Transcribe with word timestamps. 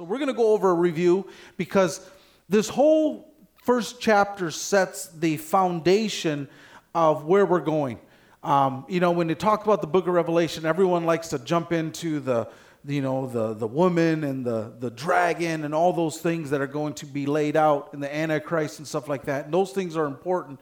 So 0.00 0.04
we're 0.04 0.16
going 0.16 0.28
to 0.28 0.32
go 0.32 0.54
over 0.54 0.70
a 0.70 0.74
review 0.74 1.26
because 1.58 2.00
this 2.48 2.70
whole 2.70 3.34
first 3.64 4.00
chapter 4.00 4.50
sets 4.50 5.08
the 5.08 5.36
foundation 5.36 6.48
of 6.94 7.26
where 7.26 7.44
we're 7.44 7.60
going. 7.60 8.00
Um, 8.42 8.86
you 8.88 8.98
know, 8.98 9.10
when 9.10 9.26
they 9.26 9.34
talk 9.34 9.62
about 9.62 9.82
the 9.82 9.86
book 9.86 10.06
of 10.06 10.14
Revelation, 10.14 10.64
everyone 10.64 11.04
likes 11.04 11.28
to 11.28 11.38
jump 11.38 11.70
into 11.70 12.18
the, 12.18 12.48
you 12.86 13.02
know, 13.02 13.26
the, 13.26 13.52
the 13.52 13.66
woman 13.66 14.24
and 14.24 14.42
the, 14.42 14.72
the 14.78 14.90
dragon 14.90 15.64
and 15.64 15.74
all 15.74 15.92
those 15.92 16.16
things 16.16 16.48
that 16.48 16.62
are 16.62 16.66
going 16.66 16.94
to 16.94 17.04
be 17.04 17.26
laid 17.26 17.54
out 17.54 17.90
in 17.92 18.00
the 18.00 18.10
Antichrist 18.10 18.78
and 18.78 18.88
stuff 18.88 19.06
like 19.06 19.24
that. 19.24 19.44
And 19.44 19.52
those 19.52 19.72
things 19.72 19.98
are 19.98 20.06
important. 20.06 20.60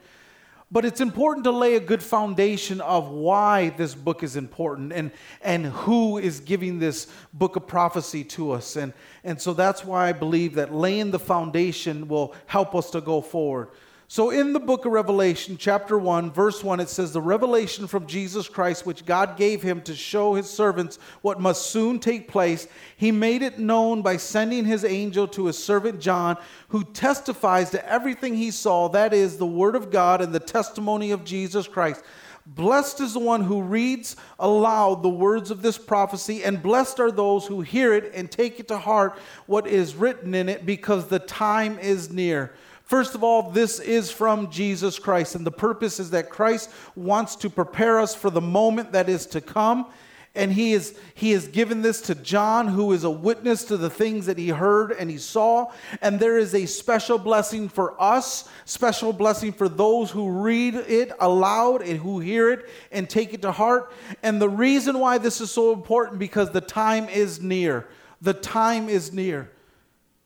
But 0.71 0.85
it's 0.85 1.01
important 1.01 1.45
to 1.45 1.51
lay 1.51 1.77
a 1.77 1.81
good 1.81 2.03
foundation 2.03 2.83
of 2.83 3.09
why 3.09 3.71
this 3.71 3.95
book 3.95 4.23
is 4.23 4.37
important 4.37 4.93
and, 4.93 5.13
and 5.41 5.67
who 5.67 6.19
is 6.19 6.41
giving 6.41 6.79
this 6.79 7.07
book 7.33 7.57
of 7.57 7.67
prophecy 7.67 8.23
to 8.25 8.53
us. 8.53 8.77
And, 8.77 8.93
and 9.25 9.41
so 9.41 9.55
that's 9.55 9.83
why 9.83 10.11
I 10.11 10.13
believe 10.13 10.57
that 10.57 10.75
laying 10.75 11.11
the 11.11 11.19
foundation 11.19 12.07
will 12.07 12.35
help 12.47 12.75
us 12.75 12.91
to 12.91 13.01
go 13.01 13.23
forward. 13.23 13.69
So, 14.11 14.31
in 14.31 14.55
the 14.55 14.59
book 14.59 14.87
of 14.87 14.93
Revelation, 14.93 15.59
chapter 15.59 15.99
1, 15.99 16.31
verse 16.31 16.65
1, 16.65 16.81
it 16.81 16.89
says, 16.89 17.13
The 17.13 17.21
revelation 17.21 17.87
from 17.87 18.07
Jesus 18.07 18.49
Christ, 18.49 18.87
which 18.87 19.05
God 19.05 19.37
gave 19.37 19.61
him 19.61 19.83
to 19.83 19.95
show 19.95 20.33
his 20.33 20.49
servants 20.49 20.99
what 21.21 21.41
must 21.41 21.71
soon 21.71 22.01
take 22.01 22.27
place, 22.27 22.69
he 22.97 23.13
made 23.13 23.43
it 23.43 23.59
known 23.59 24.01
by 24.01 24.17
sending 24.17 24.65
his 24.65 24.83
angel 24.83 25.29
to 25.29 25.45
his 25.45 25.63
servant 25.63 26.01
John, 26.01 26.39
who 26.69 26.85
testifies 26.85 27.69
to 27.71 27.87
everything 27.87 28.35
he 28.35 28.51
saw, 28.51 28.89
that 28.89 29.13
is, 29.13 29.37
the 29.37 29.45
word 29.45 29.77
of 29.77 29.91
God 29.91 30.23
and 30.23 30.35
the 30.35 30.41
testimony 30.41 31.11
of 31.11 31.23
Jesus 31.23 31.69
Christ. 31.69 32.03
Blessed 32.47 33.03
is 33.03 33.13
the 33.13 33.19
one 33.19 33.43
who 33.43 33.61
reads 33.61 34.17
aloud 34.39 35.03
the 35.03 35.11
words 35.11 35.51
of 35.51 35.61
this 35.61 35.77
prophecy, 35.77 36.43
and 36.45 36.63
blessed 36.63 36.99
are 36.99 37.13
those 37.13 37.47
who 37.47 37.61
hear 37.61 37.93
it 37.93 38.13
and 38.15 38.31
take 38.31 38.59
it 38.59 38.69
to 38.69 38.79
heart 38.79 39.19
what 39.45 39.67
is 39.67 39.95
written 39.95 40.35
in 40.35 40.49
it, 40.49 40.65
because 40.65 41.09
the 41.09 41.19
time 41.19 41.79
is 41.79 42.11
near. 42.11 42.55
First 42.89 43.15
of 43.15 43.23
all, 43.23 43.51
this 43.51 43.81
is 43.81 44.11
from 44.11 44.51
Jesus 44.51 44.99
Christ, 44.99 45.35
and 45.35 45.45
the 45.45 45.51
purpose 45.51 46.01
is 46.01 46.09
that 46.13 46.31
Christ 46.31 46.71
wants 46.97 47.37
to 47.37 47.51
prepare 47.51 48.01
us 48.01 48.15
for 48.15 48.31
the 48.31 48.41
moment 48.41 48.93
that 48.93 49.11
is 49.11 49.27
to 49.27 49.43
come. 49.43 49.89
And 50.35 50.51
he 50.51 50.73
is 50.73 50.99
he 51.15 51.33
has 51.33 51.49
given 51.49 51.83
this 51.83 52.01
to 52.03 52.15
John, 52.15 52.69
who 52.69 52.93
is 52.93 53.05
a 53.05 53.11
witness 53.11 53.65
to 53.65 53.77
the 53.77 53.91
things 53.91 54.25
that 54.25 54.39
he 54.39 54.49
heard 54.49 54.93
and 54.93 55.11
he 55.11 55.19
saw. 55.19 55.71
And 56.01 56.19
there 56.19 56.39
is 56.39 56.55
a 56.55 56.65
special 56.65 57.19
blessing 57.19 57.69
for 57.69 58.01
us, 58.01 58.49
special 58.65 59.13
blessing 59.13 59.53
for 59.53 59.69
those 59.69 60.11
who 60.11 60.31
read 60.31 60.75
it 60.75 61.13
aloud 61.21 61.83
and 61.83 61.99
who 61.99 62.21
hear 62.21 62.51
it 62.51 62.71
and 62.91 63.11
take 63.11 63.35
it 63.35 63.43
to 63.43 63.53
heart. 63.53 63.93
And 64.23 64.41
the 64.41 64.49
reason 64.49 64.99
why 64.99 65.19
this 65.19 65.43
is 65.43 65.51
so 65.51 65.75
important 65.75 66.19
because 66.19 66.53
the 66.53 66.63
time 66.63 67.11
is 67.11 67.43
near. 67.43 67.87
The 68.23 68.35
time 68.35 68.89
is 68.89 69.13
near. 69.13 69.51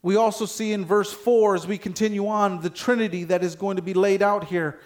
We 0.03 0.17
also 0.17 0.47
see 0.47 0.73
in 0.73 0.85
verse 0.85 1.13
4, 1.13 1.55
as 1.55 1.67
we 1.67 1.79
continue 1.79 2.27
on, 2.27 2.61
the 2.61 2.71
Trinity 2.71 3.23
that 3.25 3.45
is 3.45 3.55
going 3.55 3.77
to 3.77 3.83
be 3.83 3.95
laid 3.95 4.21
out 4.21 4.45
here. 4.45 4.81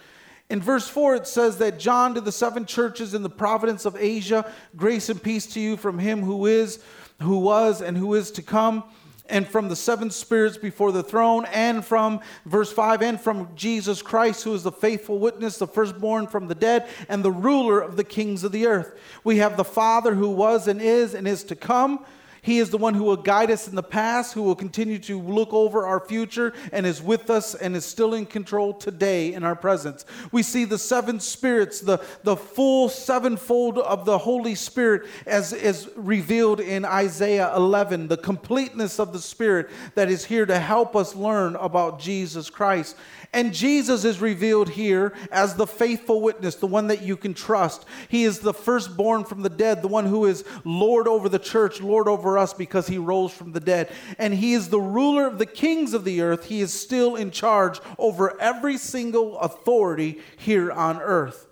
In 0.49 0.61
verse 0.61 0.87
4, 0.87 1.15
it 1.15 1.27
says 1.27 1.57
that 1.57 1.79
John 1.79 2.13
to 2.13 2.21
the 2.21 2.31
seven 2.31 2.65
churches 2.65 3.15
in 3.15 3.23
the 3.23 3.29
province 3.29 3.85
of 3.85 3.97
Asia, 3.97 4.49
grace 4.75 5.09
and 5.09 5.21
peace 5.21 5.47
to 5.47 5.59
you 5.59 5.75
from 5.75 5.97
him 5.97 6.21
who 6.21 6.45
is, 6.45 6.79
who 7.19 7.39
was, 7.39 7.81
and 7.81 7.97
who 7.97 8.13
is 8.13 8.29
to 8.31 8.43
come, 8.43 8.83
and 9.27 9.47
from 9.47 9.69
the 9.69 9.75
seven 9.75 10.11
spirits 10.11 10.55
before 10.55 10.91
the 10.91 11.03
throne, 11.03 11.45
and 11.51 11.83
from 11.83 12.21
verse 12.45 12.71
5, 12.71 13.01
and 13.01 13.19
from 13.19 13.49
Jesus 13.55 14.03
Christ, 14.03 14.43
who 14.43 14.53
is 14.53 14.61
the 14.61 14.71
faithful 14.71 15.17
witness, 15.17 15.57
the 15.57 15.67
firstborn 15.67 16.27
from 16.27 16.47
the 16.47 16.55
dead, 16.55 16.87
and 17.09 17.25
the 17.25 17.31
ruler 17.31 17.79
of 17.81 17.97
the 17.97 18.03
kings 18.03 18.43
of 18.43 18.51
the 18.51 18.67
earth. 18.67 18.97
We 19.23 19.37
have 19.37 19.57
the 19.57 19.65
Father 19.65 20.13
who 20.13 20.29
was 20.29 20.67
and 20.67 20.79
is 20.79 21.15
and 21.15 21.27
is 21.27 21.43
to 21.45 21.55
come 21.55 22.05
he 22.47 22.59
is 22.59 22.69
the 22.69 22.77
one 22.77 22.93
who 22.93 23.03
will 23.03 23.17
guide 23.17 23.51
us 23.51 23.67
in 23.67 23.75
the 23.75 23.83
past, 23.83 24.33
who 24.33 24.41
will 24.41 24.55
continue 24.55 24.99
to 24.99 25.19
look 25.19 25.51
over 25.51 25.85
our 25.85 25.99
future, 25.99 26.53
and 26.71 26.85
is 26.85 27.01
with 27.01 27.29
us 27.29 27.53
and 27.53 27.75
is 27.75 27.83
still 27.83 28.13
in 28.13 28.25
control 28.25 28.73
today 28.73 29.33
in 29.33 29.43
our 29.43 29.53
presence. 29.53 30.05
We 30.31 30.43
see 30.43 30.63
the 30.63 30.77
seven 30.77 31.19
spirits, 31.19 31.81
the, 31.81 32.01
the 32.23 32.37
full 32.37 32.87
sevenfold 32.87 33.79
of 33.79 34.05
the 34.05 34.17
Holy 34.17 34.55
Spirit, 34.55 35.09
as 35.25 35.51
is 35.51 35.89
revealed 35.97 36.61
in 36.61 36.85
Isaiah 36.85 37.53
11, 37.53 38.07
the 38.07 38.15
completeness 38.15 38.97
of 38.97 39.11
the 39.11 39.19
Spirit 39.19 39.69
that 39.95 40.09
is 40.09 40.23
here 40.23 40.45
to 40.45 40.57
help 40.57 40.95
us 40.95 41.15
learn 41.15 41.57
about 41.57 41.99
Jesus 41.99 42.49
Christ. 42.49 42.95
And 43.33 43.53
Jesus 43.53 44.05
is 44.05 44.21
revealed 44.21 44.69
here 44.69 45.13
as 45.33 45.55
the 45.55 45.67
faithful 45.67 46.21
witness, 46.21 46.55
the 46.55 46.65
one 46.65 46.87
that 46.87 47.01
you 47.01 47.17
can 47.17 47.33
trust. 47.33 47.85
He 48.07 48.23
is 48.23 48.39
the 48.39 48.53
firstborn 48.53 49.25
from 49.25 49.41
the 49.41 49.49
dead, 49.49 49.81
the 49.81 49.89
one 49.89 50.05
who 50.05 50.25
is 50.25 50.45
Lord 50.63 51.09
over 51.09 51.27
the 51.27 51.37
church, 51.37 51.81
Lord 51.81 52.07
over 52.07 52.36
us 52.37 52.53
because 52.53 52.87
he 52.87 52.97
rose 52.97 53.33
from 53.33 53.51
the 53.51 53.59
dead. 53.59 53.91
And 54.17 54.33
he 54.33 54.53
is 54.53 54.69
the 54.69 54.79
ruler 54.79 55.27
of 55.27 55.39
the 55.39 55.45
kings 55.45 55.93
of 55.93 56.03
the 56.03 56.21
earth. 56.21 56.45
He 56.45 56.61
is 56.61 56.73
still 56.73 57.15
in 57.15 57.31
charge 57.31 57.79
over 57.97 58.39
every 58.39 58.77
single 58.77 59.37
authority 59.39 60.21
here 60.37 60.71
on 60.71 61.01
earth. 61.01 61.47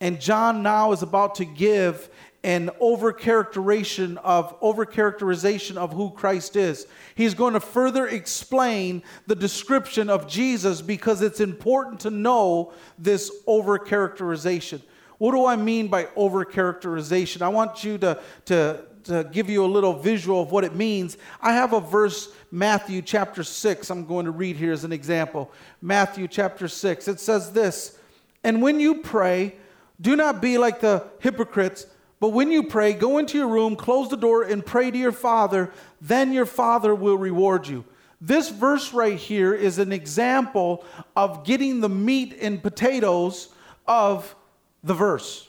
And 0.00 0.20
John 0.20 0.62
now 0.62 0.92
is 0.92 1.02
about 1.02 1.34
to 1.36 1.44
give 1.44 2.08
an 2.42 2.70
overcharacterization 2.80 4.16
of 4.18 4.58
overcharacterization 4.60 5.76
of 5.76 5.92
who 5.92 6.10
Christ 6.10 6.56
is. 6.56 6.86
He's 7.14 7.34
going 7.34 7.52
to 7.52 7.60
further 7.60 8.06
explain 8.06 9.02
the 9.26 9.34
description 9.34 10.08
of 10.08 10.26
Jesus 10.26 10.80
because 10.80 11.20
it's 11.20 11.40
important 11.40 12.00
to 12.00 12.10
know 12.10 12.72
this 12.98 13.30
overcharacterization. 13.46 14.80
What 15.18 15.32
do 15.32 15.44
I 15.44 15.56
mean 15.56 15.88
by 15.88 16.04
overcharacterization? 16.04 17.42
I 17.42 17.48
want 17.48 17.84
you 17.84 17.98
to, 17.98 18.18
to, 18.46 18.84
to 19.04 19.28
give 19.32 19.50
you 19.50 19.64
a 19.64 19.66
little 19.66 19.92
visual 19.92 20.42
of 20.42 20.52
what 20.52 20.64
it 20.64 20.74
means. 20.74 21.16
I 21.40 21.52
have 21.52 21.72
a 21.72 21.80
verse, 21.80 22.32
Matthew 22.50 23.02
chapter 23.02 23.42
6, 23.42 23.90
I'm 23.90 24.06
going 24.06 24.26
to 24.26 24.30
read 24.30 24.56
here 24.56 24.72
as 24.72 24.84
an 24.84 24.92
example. 24.92 25.50
Matthew 25.80 26.28
chapter 26.28 26.68
6, 26.68 27.08
it 27.08 27.20
says 27.20 27.52
this 27.52 27.98
And 28.44 28.62
when 28.62 28.80
you 28.80 28.96
pray, 29.02 29.56
do 30.00 30.16
not 30.16 30.40
be 30.40 30.58
like 30.58 30.80
the 30.80 31.06
hypocrites 31.20 31.86
but 32.20 32.28
when 32.34 32.50
you 32.50 32.64
pray, 32.64 32.92
go 32.92 33.16
into 33.16 33.38
your 33.38 33.48
room, 33.48 33.74
close 33.74 34.10
the 34.10 34.16
door, 34.16 34.42
and 34.42 34.64
pray 34.64 34.90
to 34.90 34.98
your 34.98 35.10
Father. 35.10 35.72
Then 36.02 36.34
your 36.34 36.44
Father 36.44 36.94
will 36.94 37.16
reward 37.16 37.66
you. 37.66 37.84
This 38.20 38.50
verse 38.50 38.92
right 38.92 39.16
here 39.16 39.54
is 39.54 39.78
an 39.78 39.90
example 39.90 40.84
of 41.16 41.44
getting 41.44 41.80
the 41.80 41.88
meat 41.88 42.36
and 42.38 42.62
potatoes 42.62 43.48
of 43.86 44.36
the 44.84 44.92
verse. 44.92 45.48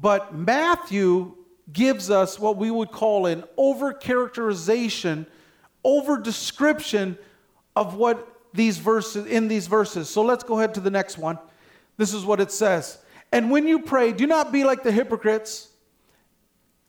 But 0.00 0.32
Matthew 0.32 1.34
gives 1.72 2.10
us 2.10 2.38
what 2.38 2.56
we 2.56 2.70
would 2.70 2.90
call 2.90 3.26
an 3.26 3.44
over 3.56 3.92
characterization, 3.92 5.26
over 5.84 6.18
description 6.18 7.18
of 7.76 7.94
what 7.94 8.28
these 8.54 8.78
verses 8.78 9.26
in 9.26 9.48
these 9.48 9.66
verses. 9.66 10.08
So 10.08 10.22
let's 10.22 10.44
go 10.44 10.58
ahead 10.58 10.74
to 10.74 10.80
the 10.80 10.90
next 10.90 11.18
one. 11.18 11.38
This 11.96 12.12
is 12.12 12.24
what 12.24 12.40
it 12.40 12.50
says. 12.50 12.98
And 13.32 13.50
when 13.50 13.66
you 13.66 13.78
pray, 13.78 14.12
do 14.12 14.26
not 14.26 14.52
be 14.52 14.64
like 14.64 14.82
the 14.82 14.92
hypocrites 14.92 15.71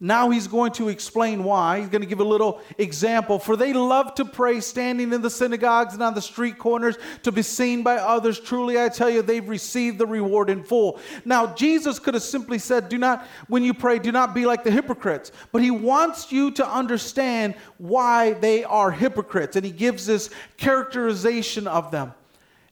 now 0.04 0.32
he's 0.32 0.48
going 0.48 0.74
to 0.74 0.90
explain 0.90 1.46
why. 1.46 1.80
He's 1.80 1.88
going 1.88 2.02
to 2.02 2.08
give 2.08 2.20
a 2.20 2.26
little 2.26 2.60
example. 2.78 3.40
For 3.40 3.56
they 3.56 3.72
love 3.72 4.14
to 4.16 4.26
pray 4.26 4.60
standing 4.60 5.14
in 5.14 5.22
the 5.22 5.30
synagogues 5.30 5.94
and 5.94 6.04
on 6.04 6.14
the 6.14 6.22
street 6.22 6.58
corners 6.58 6.98
to 7.22 7.32
be 7.32 7.42
seen 7.42 7.84
by 7.84 7.96
others. 7.96 8.38
Truly, 8.38 8.78
I 8.78 8.90
tell 8.90 9.10
you, 9.10 9.22
they've 9.22 9.48
received 9.48 10.00
the 10.00 10.06
reward 10.06 10.50
in 10.50 10.62
full. 10.62 11.00
Now, 11.24 11.54
Jesus 11.54 12.00
could 12.00 12.16
have 12.16 12.24
simply 12.24 12.60
said, 12.60 12.90
Do 12.90 12.98
not, 12.98 13.26
when 13.48 13.64
you 13.64 13.74
pray, 13.74 13.98
do 13.98 14.12
not 14.12 14.36
be 14.36 14.46
like 14.46 14.66
the 14.66 14.72
hypocrites. 14.72 15.32
But 15.54 15.62
he 15.62 15.72
wants 15.72 16.34
you 16.34 16.52
to 16.52 16.68
understand 16.68 17.56
why 17.78 18.34
they 18.34 18.66
are 18.66 18.92
hypocrites. 18.92 19.56
And 19.56 19.66
he 19.66 19.72
gives 19.72 20.06
this 20.06 20.30
characterization 20.58 21.66
of 21.66 21.92
them. 21.92 22.14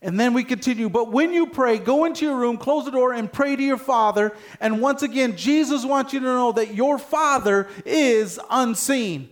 And 0.01 0.19
then 0.19 0.33
we 0.33 0.43
continue. 0.43 0.89
But 0.89 1.11
when 1.11 1.31
you 1.31 1.45
pray, 1.45 1.77
go 1.77 2.05
into 2.05 2.25
your 2.25 2.35
room, 2.35 2.57
close 2.57 2.85
the 2.85 2.91
door, 2.91 3.13
and 3.13 3.31
pray 3.31 3.55
to 3.55 3.63
your 3.63 3.77
Father. 3.77 4.35
And 4.59 4.81
once 4.81 5.03
again, 5.03 5.37
Jesus 5.37 5.85
wants 5.85 6.11
you 6.11 6.19
to 6.19 6.25
know 6.25 6.51
that 6.53 6.73
your 6.73 6.97
Father 6.97 7.67
is 7.85 8.39
unseen. 8.49 9.29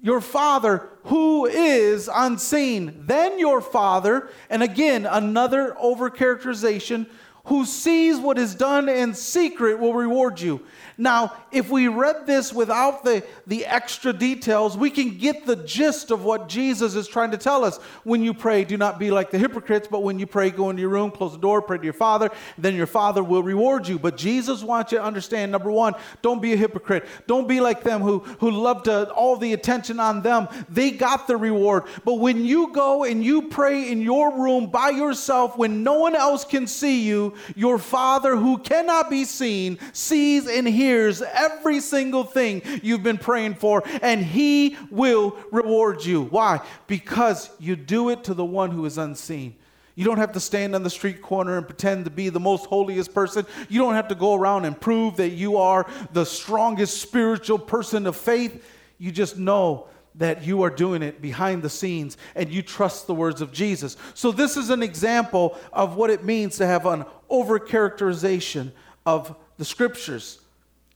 Your 0.00 0.22
Father 0.22 0.88
who 1.04 1.46
is 1.46 2.08
unseen. 2.12 3.04
Then 3.06 3.38
your 3.38 3.60
Father, 3.60 4.28
and 4.48 4.62
again, 4.62 5.06
another 5.06 5.76
overcharacterization, 5.82 7.06
who 7.44 7.64
sees 7.64 8.18
what 8.18 8.38
is 8.38 8.54
done 8.54 8.88
in 8.88 9.14
secret 9.14 9.78
will 9.78 9.94
reward 9.94 10.40
you. 10.40 10.60
Now, 10.98 11.36
if 11.52 11.70
we 11.70 11.88
read 11.88 12.26
this 12.26 12.52
without 12.52 13.04
the, 13.04 13.24
the 13.46 13.66
extra 13.66 14.12
details, 14.12 14.76
we 14.76 14.90
can 14.90 15.18
get 15.18 15.46
the 15.46 15.56
gist 15.56 16.10
of 16.10 16.24
what 16.24 16.48
Jesus 16.48 16.94
is 16.94 17.08
trying 17.08 17.30
to 17.32 17.38
tell 17.38 17.64
us. 17.64 17.78
When 18.04 18.22
you 18.22 18.34
pray, 18.34 18.64
do 18.64 18.76
not 18.76 18.98
be 18.98 19.10
like 19.10 19.30
the 19.30 19.38
hypocrites, 19.38 19.88
but 19.90 20.02
when 20.02 20.18
you 20.18 20.26
pray, 20.26 20.50
go 20.50 20.70
into 20.70 20.80
your 20.80 20.90
room, 20.90 21.10
close 21.10 21.32
the 21.32 21.38
door, 21.38 21.62
pray 21.62 21.78
to 21.78 21.84
your 21.84 21.92
Father, 21.92 22.30
then 22.58 22.74
your 22.74 22.86
Father 22.86 23.22
will 23.22 23.42
reward 23.42 23.88
you. 23.88 23.98
But 23.98 24.16
Jesus 24.16 24.62
wants 24.62 24.92
you 24.92 24.98
to 24.98 25.04
understand 25.04 25.52
number 25.52 25.70
one, 25.70 25.94
don't 26.22 26.40
be 26.40 26.52
a 26.52 26.56
hypocrite. 26.56 27.06
Don't 27.26 27.48
be 27.48 27.60
like 27.60 27.82
them 27.82 28.00
who, 28.00 28.20
who 28.38 28.50
love 28.50 28.84
to 28.84 29.10
all 29.10 29.36
the 29.36 29.52
attention 29.52 30.00
on 30.00 30.22
them. 30.22 30.48
They 30.68 30.90
got 30.90 31.26
the 31.26 31.36
reward. 31.36 31.84
But 32.04 32.14
when 32.14 32.44
you 32.44 32.72
go 32.72 33.04
and 33.04 33.24
you 33.24 33.42
pray 33.42 33.90
in 33.90 34.00
your 34.00 34.36
room 34.36 34.66
by 34.66 34.90
yourself, 34.90 35.56
when 35.56 35.82
no 35.82 35.94
one 35.94 36.14
else 36.14 36.44
can 36.44 36.66
see 36.66 37.02
you, 37.02 37.34
your 37.56 37.78
Father 37.78 38.36
who 38.36 38.58
cannot 38.58 39.10
be 39.10 39.24
seen 39.24 39.78
sees 39.92 40.46
and 40.46 40.66
hears 40.66 41.22
every 41.40 41.80
single 41.80 42.24
thing 42.24 42.62
you've 42.82 43.02
been 43.02 43.18
praying 43.18 43.54
for, 43.54 43.82
and 44.02 44.22
He 44.22 44.76
will 44.90 45.36
reward 45.50 46.04
you. 46.04 46.22
Why? 46.24 46.60
Because 46.86 47.50
you 47.58 47.76
do 47.76 48.10
it 48.10 48.24
to 48.24 48.34
the 48.34 48.44
one 48.44 48.70
who 48.70 48.84
is 48.84 48.98
unseen. 48.98 49.56
You 49.94 50.04
don't 50.04 50.18
have 50.18 50.32
to 50.32 50.40
stand 50.40 50.74
on 50.74 50.82
the 50.82 50.90
street 50.90 51.20
corner 51.20 51.58
and 51.58 51.66
pretend 51.66 52.04
to 52.04 52.10
be 52.10 52.28
the 52.28 52.40
most 52.40 52.66
holiest 52.66 53.12
person. 53.12 53.44
You 53.68 53.80
don't 53.80 53.94
have 53.94 54.08
to 54.08 54.14
go 54.14 54.34
around 54.34 54.64
and 54.64 54.80
prove 54.80 55.16
that 55.16 55.30
you 55.30 55.56
are 55.58 55.86
the 56.12 56.24
strongest 56.24 57.02
spiritual 57.02 57.58
person 57.58 58.06
of 58.06 58.16
faith. 58.16 58.64
You 58.98 59.10
just 59.10 59.36
know 59.36 59.88
that 60.14 60.44
you 60.44 60.62
are 60.62 60.70
doing 60.70 61.02
it 61.02 61.20
behind 61.20 61.62
the 61.62 61.68
scenes 61.68 62.16
and 62.34 62.50
you 62.50 62.62
trust 62.62 63.06
the 63.06 63.14
words 63.14 63.40
of 63.40 63.52
Jesus. 63.52 63.96
So, 64.14 64.32
this 64.32 64.56
is 64.56 64.70
an 64.70 64.82
example 64.82 65.58
of 65.72 65.96
what 65.96 66.10
it 66.10 66.24
means 66.24 66.56
to 66.58 66.66
have 66.66 66.86
an 66.86 67.04
overcharacterization 67.30 68.72
of 69.06 69.36
the 69.58 69.64
scriptures. 69.64 70.40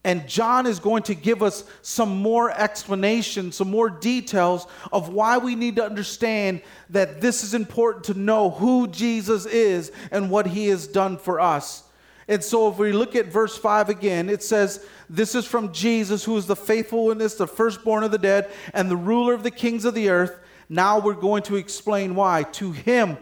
And 0.05 0.27
John 0.27 0.67
is 0.67 0.79
going 0.79 1.01
to 1.03 1.15
give 1.15 1.41
us 1.41 1.63
some 1.81 2.21
more 2.21 2.51
explanation, 2.51 3.51
some 3.51 3.71
more 3.71 3.89
details 3.89 4.67
of 4.93 5.09
why 5.09 5.39
we 5.39 5.55
need 5.55 5.77
to 5.77 5.83
understand 5.83 6.61
that 6.91 7.21
this 7.21 7.43
is 7.43 7.55
important 7.55 8.03
to 8.03 8.13
know 8.13 8.51
who 8.51 8.87
Jesus 8.87 9.47
is 9.47 9.91
and 10.11 10.29
what 10.29 10.45
he 10.45 10.67
has 10.67 10.85
done 10.85 11.17
for 11.17 11.39
us. 11.39 11.81
And 12.27 12.43
so, 12.43 12.69
if 12.69 12.77
we 12.77 12.91
look 12.91 13.15
at 13.15 13.25
verse 13.25 13.57
5 13.57 13.89
again, 13.89 14.29
it 14.29 14.43
says, 14.43 14.85
this 15.09 15.33
is 15.33 15.45
from 15.45 15.73
Jesus, 15.73 16.23
who 16.23 16.37
is 16.37 16.45
the 16.45 16.55
faithful 16.55 17.05
witness, 17.05 17.33
the 17.33 17.47
firstborn 17.47 18.03
of 18.03 18.11
the 18.11 18.19
dead, 18.19 18.51
and 18.75 18.91
the 18.91 18.95
ruler 18.95 19.33
of 19.33 19.41
the 19.41 19.49
kings 19.49 19.85
of 19.85 19.95
the 19.95 20.09
earth. 20.09 20.37
Now 20.69 20.99
we're 20.99 21.13
going 21.13 21.41
to 21.43 21.55
explain 21.55 22.13
why. 22.13 22.43
To 22.43 22.71
him 22.71 23.17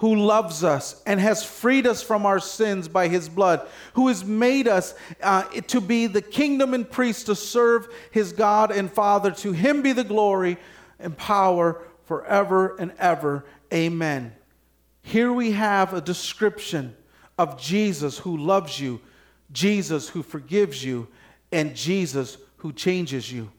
who 0.00 0.16
loves 0.16 0.62
us 0.62 1.02
and 1.06 1.18
has 1.18 1.42
freed 1.42 1.86
us 1.86 2.02
from 2.02 2.26
our 2.26 2.40
sins 2.40 2.88
by 2.88 3.08
his 3.08 3.28
blood, 3.28 3.66
who 3.94 4.08
has 4.08 4.24
made 4.24 4.68
us 4.68 4.94
uh, 5.22 5.44
to 5.68 5.80
be 5.80 6.06
the 6.06 6.22
kingdom 6.22 6.74
and 6.74 6.90
priest 6.90 7.26
to 7.26 7.34
serve 7.34 7.88
his 8.10 8.32
God 8.32 8.70
and 8.70 8.92
Father. 8.92 9.30
To 9.30 9.52
him 9.52 9.80
be 9.80 9.92
the 9.92 10.04
glory 10.04 10.58
and 10.98 11.16
power 11.16 11.82
forever 12.04 12.76
and 12.76 12.92
ever. 12.98 13.44
Amen. 13.72 14.32
Here 15.02 15.32
we 15.32 15.52
have 15.52 15.94
a 15.94 16.00
description 16.00 16.96
of 17.38 17.58
Jesus 17.58 18.18
who 18.18 18.36
loves 18.36 18.78
you 18.78 19.00
Jesus 19.52 20.08
who 20.08 20.22
forgives 20.22 20.84
you, 20.84 21.08
and 21.50 21.74
Jesus 21.74 22.38
who 22.58 22.72
changes 22.72 23.32
you. 23.32 23.50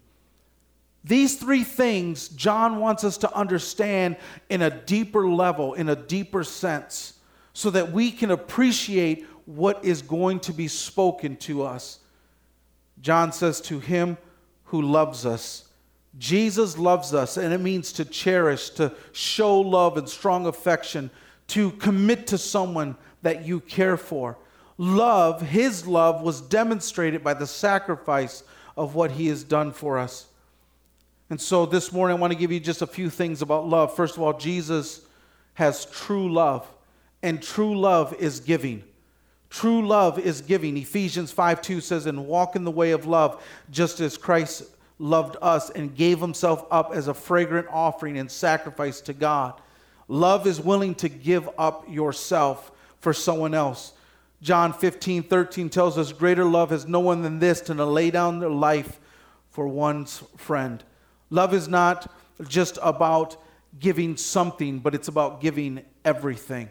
These 1.04 1.38
three 1.38 1.64
things 1.64 2.30
John 2.30 2.80
wants 2.80 3.04
us 3.04 3.18
to 3.20 3.36
understand 3.36 4.18
in 4.50 4.62
a 4.62 4.70
deeper 4.70 5.28
level, 5.28 5.74
in 5.74 5.90
a 5.90 5.96
deeper 5.96 6.44
sense, 6.44 7.14
so 7.54 7.70
that 7.72 7.92
we 7.92 8.12
can 8.12 8.32
appreciate 8.32 9.26
what 9.46 9.84
is 9.84 10.02
going 10.02 10.40
to 10.42 10.54
be 10.54 10.68
spoken 10.68 11.36
to 11.38 11.64
us. 11.64 12.00
John 13.02 13.32
says, 13.32 13.62
To 13.62 13.80
him 13.80 14.18
who 14.66 14.82
loves 14.82 15.26
us. 15.26 15.66
Jesus 16.18 16.78
loves 16.78 17.14
us, 17.14 17.38
and 17.38 17.54
it 17.54 17.62
means 17.62 17.94
to 17.94 18.06
cherish, 18.06 18.70
to 18.72 18.94
show 19.12 19.60
love 19.60 19.98
and 19.98 20.08
strong 20.08 20.46
affection, 20.46 21.10
to 21.48 21.72
commit 21.72 22.28
to 22.28 22.38
someone 22.38 22.96
that 23.22 23.46
you 23.46 23.60
care 23.60 23.98
for 23.98 24.38
love, 24.78 25.44
his 25.44 25.86
love, 25.86 26.24
was 26.24 26.42
demonstrated 26.42 27.24
by 27.24 27.36
the 27.36 27.46
sacrifice 27.46 28.44
of 28.76 28.96
what 28.96 29.12
he 29.12 29.28
has 29.28 29.44
done 29.44 29.72
for 29.72 30.00
us. 30.00 30.26
And 31.32 31.40
so 31.40 31.66
this 31.66 31.94
morning, 31.94 32.18
I 32.18 32.20
want 32.20 32.34
to 32.34 32.38
give 32.38 32.52
you 32.52 32.60
just 32.60 32.82
a 32.82 32.86
few 32.86 33.10
things 33.10 33.42
about 33.42 33.66
love. 33.66 33.96
First 33.96 34.18
of 34.18 34.22
all, 34.22 34.34
Jesus 34.38 35.00
has 35.54 35.86
true 35.86 36.30
love, 36.30 36.68
and 37.24 37.42
true 37.42 37.80
love 37.80 38.14
is 38.16 38.42
giving. 38.42 38.84
True 39.50 39.88
love 39.88 40.20
is 40.20 40.42
giving. 40.42 40.76
Ephesians 40.76 41.32
5 41.32 41.62
2 41.62 41.80
says, 41.80 42.06
And 42.06 42.28
walk 42.28 42.58
in 42.58 42.66
the 42.66 42.70
way 42.70 42.92
of 42.92 43.06
love, 43.06 43.42
just 43.72 44.02
as 44.02 44.18
Christ 44.18 44.64
loved 45.00 45.38
us 45.42 45.70
and 45.70 45.96
gave 45.96 46.20
himself 46.20 46.66
up 46.70 46.92
as 46.94 47.08
a 47.08 47.14
fragrant 47.14 47.68
offering 47.72 48.18
and 48.18 48.30
sacrifice 48.30 49.00
to 49.00 49.14
God. 49.14 49.54
Love 50.10 50.46
is 50.46 50.60
willing 50.60 50.96
to 50.96 51.08
give 51.08 51.50
up 51.58 51.90
yourself 51.90 52.74
for 53.00 53.14
someone 53.14 53.54
else. 53.54 53.94
John 54.42 54.74
15, 54.74 55.24
13 55.24 55.70
tells 55.70 55.98
us, 55.98 56.12
Greater 56.12 56.44
love 56.44 56.72
has 56.72 56.86
no 56.86 57.00
one 57.00 57.22
than 57.22 57.40
this, 57.40 57.62
to 57.62 57.74
lay 57.74 58.12
down 58.12 58.40
their 58.40 58.50
life 58.50 59.00
for 59.50 59.66
one's 59.66 60.24
friend. 60.36 60.84
Love 61.32 61.54
is 61.56 61.68
not 61.68 62.14
just 62.48 62.78
about 62.84 63.38
giving 63.80 64.16
something, 64.18 64.80
but 64.80 64.94
it's 64.94 65.08
about 65.08 65.42
giving 65.42 65.84
everything, 66.06 66.70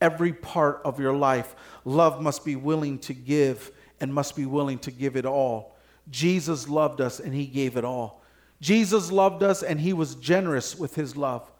every 0.00 0.32
part 0.32 0.80
of 0.84 1.00
your 1.00 1.14
life. 1.14 1.56
Love 1.84 2.22
must 2.22 2.44
be 2.44 2.54
willing 2.54 2.98
to 3.00 3.14
give 3.14 3.72
and 4.00 4.12
must 4.12 4.36
be 4.36 4.46
willing 4.46 4.78
to 4.78 4.90
give 4.90 5.16
it 5.16 5.26
all. 5.26 5.76
Jesus 6.10 6.68
loved 6.68 7.00
us 7.00 7.18
and 7.18 7.34
he 7.34 7.46
gave 7.46 7.76
it 7.76 7.84
all. 7.84 8.22
Jesus 8.60 9.10
loved 9.10 9.42
us 9.42 9.62
and 9.62 9.80
he 9.80 9.92
was 9.92 10.14
generous 10.16 10.78
with 10.78 10.94
his 10.94 11.16
love. 11.16 11.50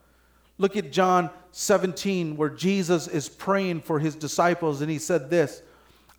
Look 0.59 0.77
at 0.77 0.93
John 0.93 1.31
17, 1.53 2.37
where 2.37 2.51
Jesus 2.51 3.09
is 3.09 3.29
praying 3.29 3.81
for 3.81 3.99
his 3.99 4.15
disciples, 4.15 4.81
and 4.81 4.91
he 4.91 4.99
said 4.99 5.31
this 5.31 5.63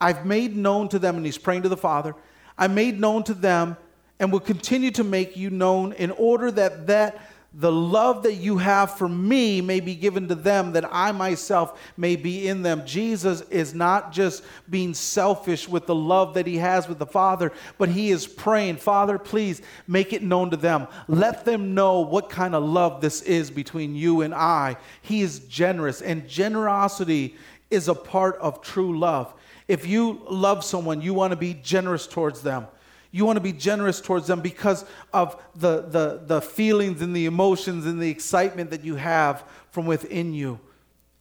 I've 0.01 0.25
made 0.25 0.57
known 0.57 0.89
to 0.89 0.99
them, 0.99 1.15
and 1.15 1.25
he's 1.25 1.37
praying 1.37 1.61
to 1.63 1.69
the 1.69 1.77
Father, 1.77 2.15
I 2.57 2.67
made 2.67 2.99
known 2.99 3.23
to 3.23 3.33
them 3.33 3.77
and 4.23 4.31
will 4.31 4.39
continue 4.39 4.89
to 4.89 5.03
make 5.03 5.35
you 5.35 5.49
known 5.49 5.91
in 5.91 6.09
order 6.11 6.49
that 6.49 6.87
that 6.87 7.19
the 7.55 7.69
love 7.69 8.23
that 8.23 8.35
you 8.35 8.57
have 8.57 8.97
for 8.97 9.09
me 9.09 9.59
may 9.59 9.81
be 9.81 9.95
given 9.95 10.29
to 10.29 10.33
them, 10.33 10.71
that 10.71 10.85
I 10.89 11.11
myself 11.11 11.77
may 11.97 12.15
be 12.15 12.47
in 12.47 12.63
them. 12.63 12.85
Jesus 12.85 13.41
is 13.49 13.73
not 13.73 14.13
just 14.13 14.45
being 14.69 14.93
selfish 14.93 15.67
with 15.67 15.85
the 15.87 15.93
love 15.93 16.35
that 16.35 16.47
he 16.47 16.55
has 16.55 16.87
with 16.87 16.99
the 16.99 17.05
Father, 17.05 17.51
but 17.77 17.89
he 17.89 18.11
is 18.11 18.25
praying, 18.25 18.77
Father, 18.77 19.19
please 19.19 19.61
make 19.87 20.13
it 20.13 20.23
known 20.23 20.49
to 20.51 20.57
them. 20.57 20.87
Let 21.09 21.43
them 21.43 21.75
know 21.75 21.99
what 21.99 22.29
kind 22.29 22.55
of 22.55 22.63
love 22.63 23.01
this 23.01 23.21
is 23.23 23.51
between 23.51 23.93
you 23.93 24.21
and 24.21 24.33
I. 24.33 24.77
He 25.01 25.21
is 25.21 25.39
generous, 25.41 26.01
and 26.01 26.29
generosity 26.29 27.35
is 27.69 27.89
a 27.89 27.93
part 27.93 28.37
of 28.37 28.61
true 28.61 28.97
love. 28.97 29.33
If 29.67 29.85
you 29.85 30.21
love 30.29 30.63
someone, 30.63 31.01
you 31.01 31.13
want 31.13 31.31
to 31.31 31.37
be 31.37 31.55
generous 31.55 32.07
towards 32.07 32.41
them. 32.41 32.67
You 33.15 33.25
want 33.25 33.37
to 33.37 33.41
be 33.41 33.53
generous 33.53 34.01
towards 34.01 34.25
them 34.25 34.41
because 34.41 34.85
of 35.13 35.39
the, 35.55 35.83
the, 35.83 36.21
the 36.25 36.41
feelings 36.41 36.99
and 37.03 37.15
the 37.15 37.27
emotions 37.27 37.85
and 37.85 38.01
the 38.01 38.09
excitement 38.09 38.71
that 38.71 38.83
you 38.83 38.95
have 38.95 39.43
from 39.69 39.85
within 39.85 40.33
you. 40.33 40.59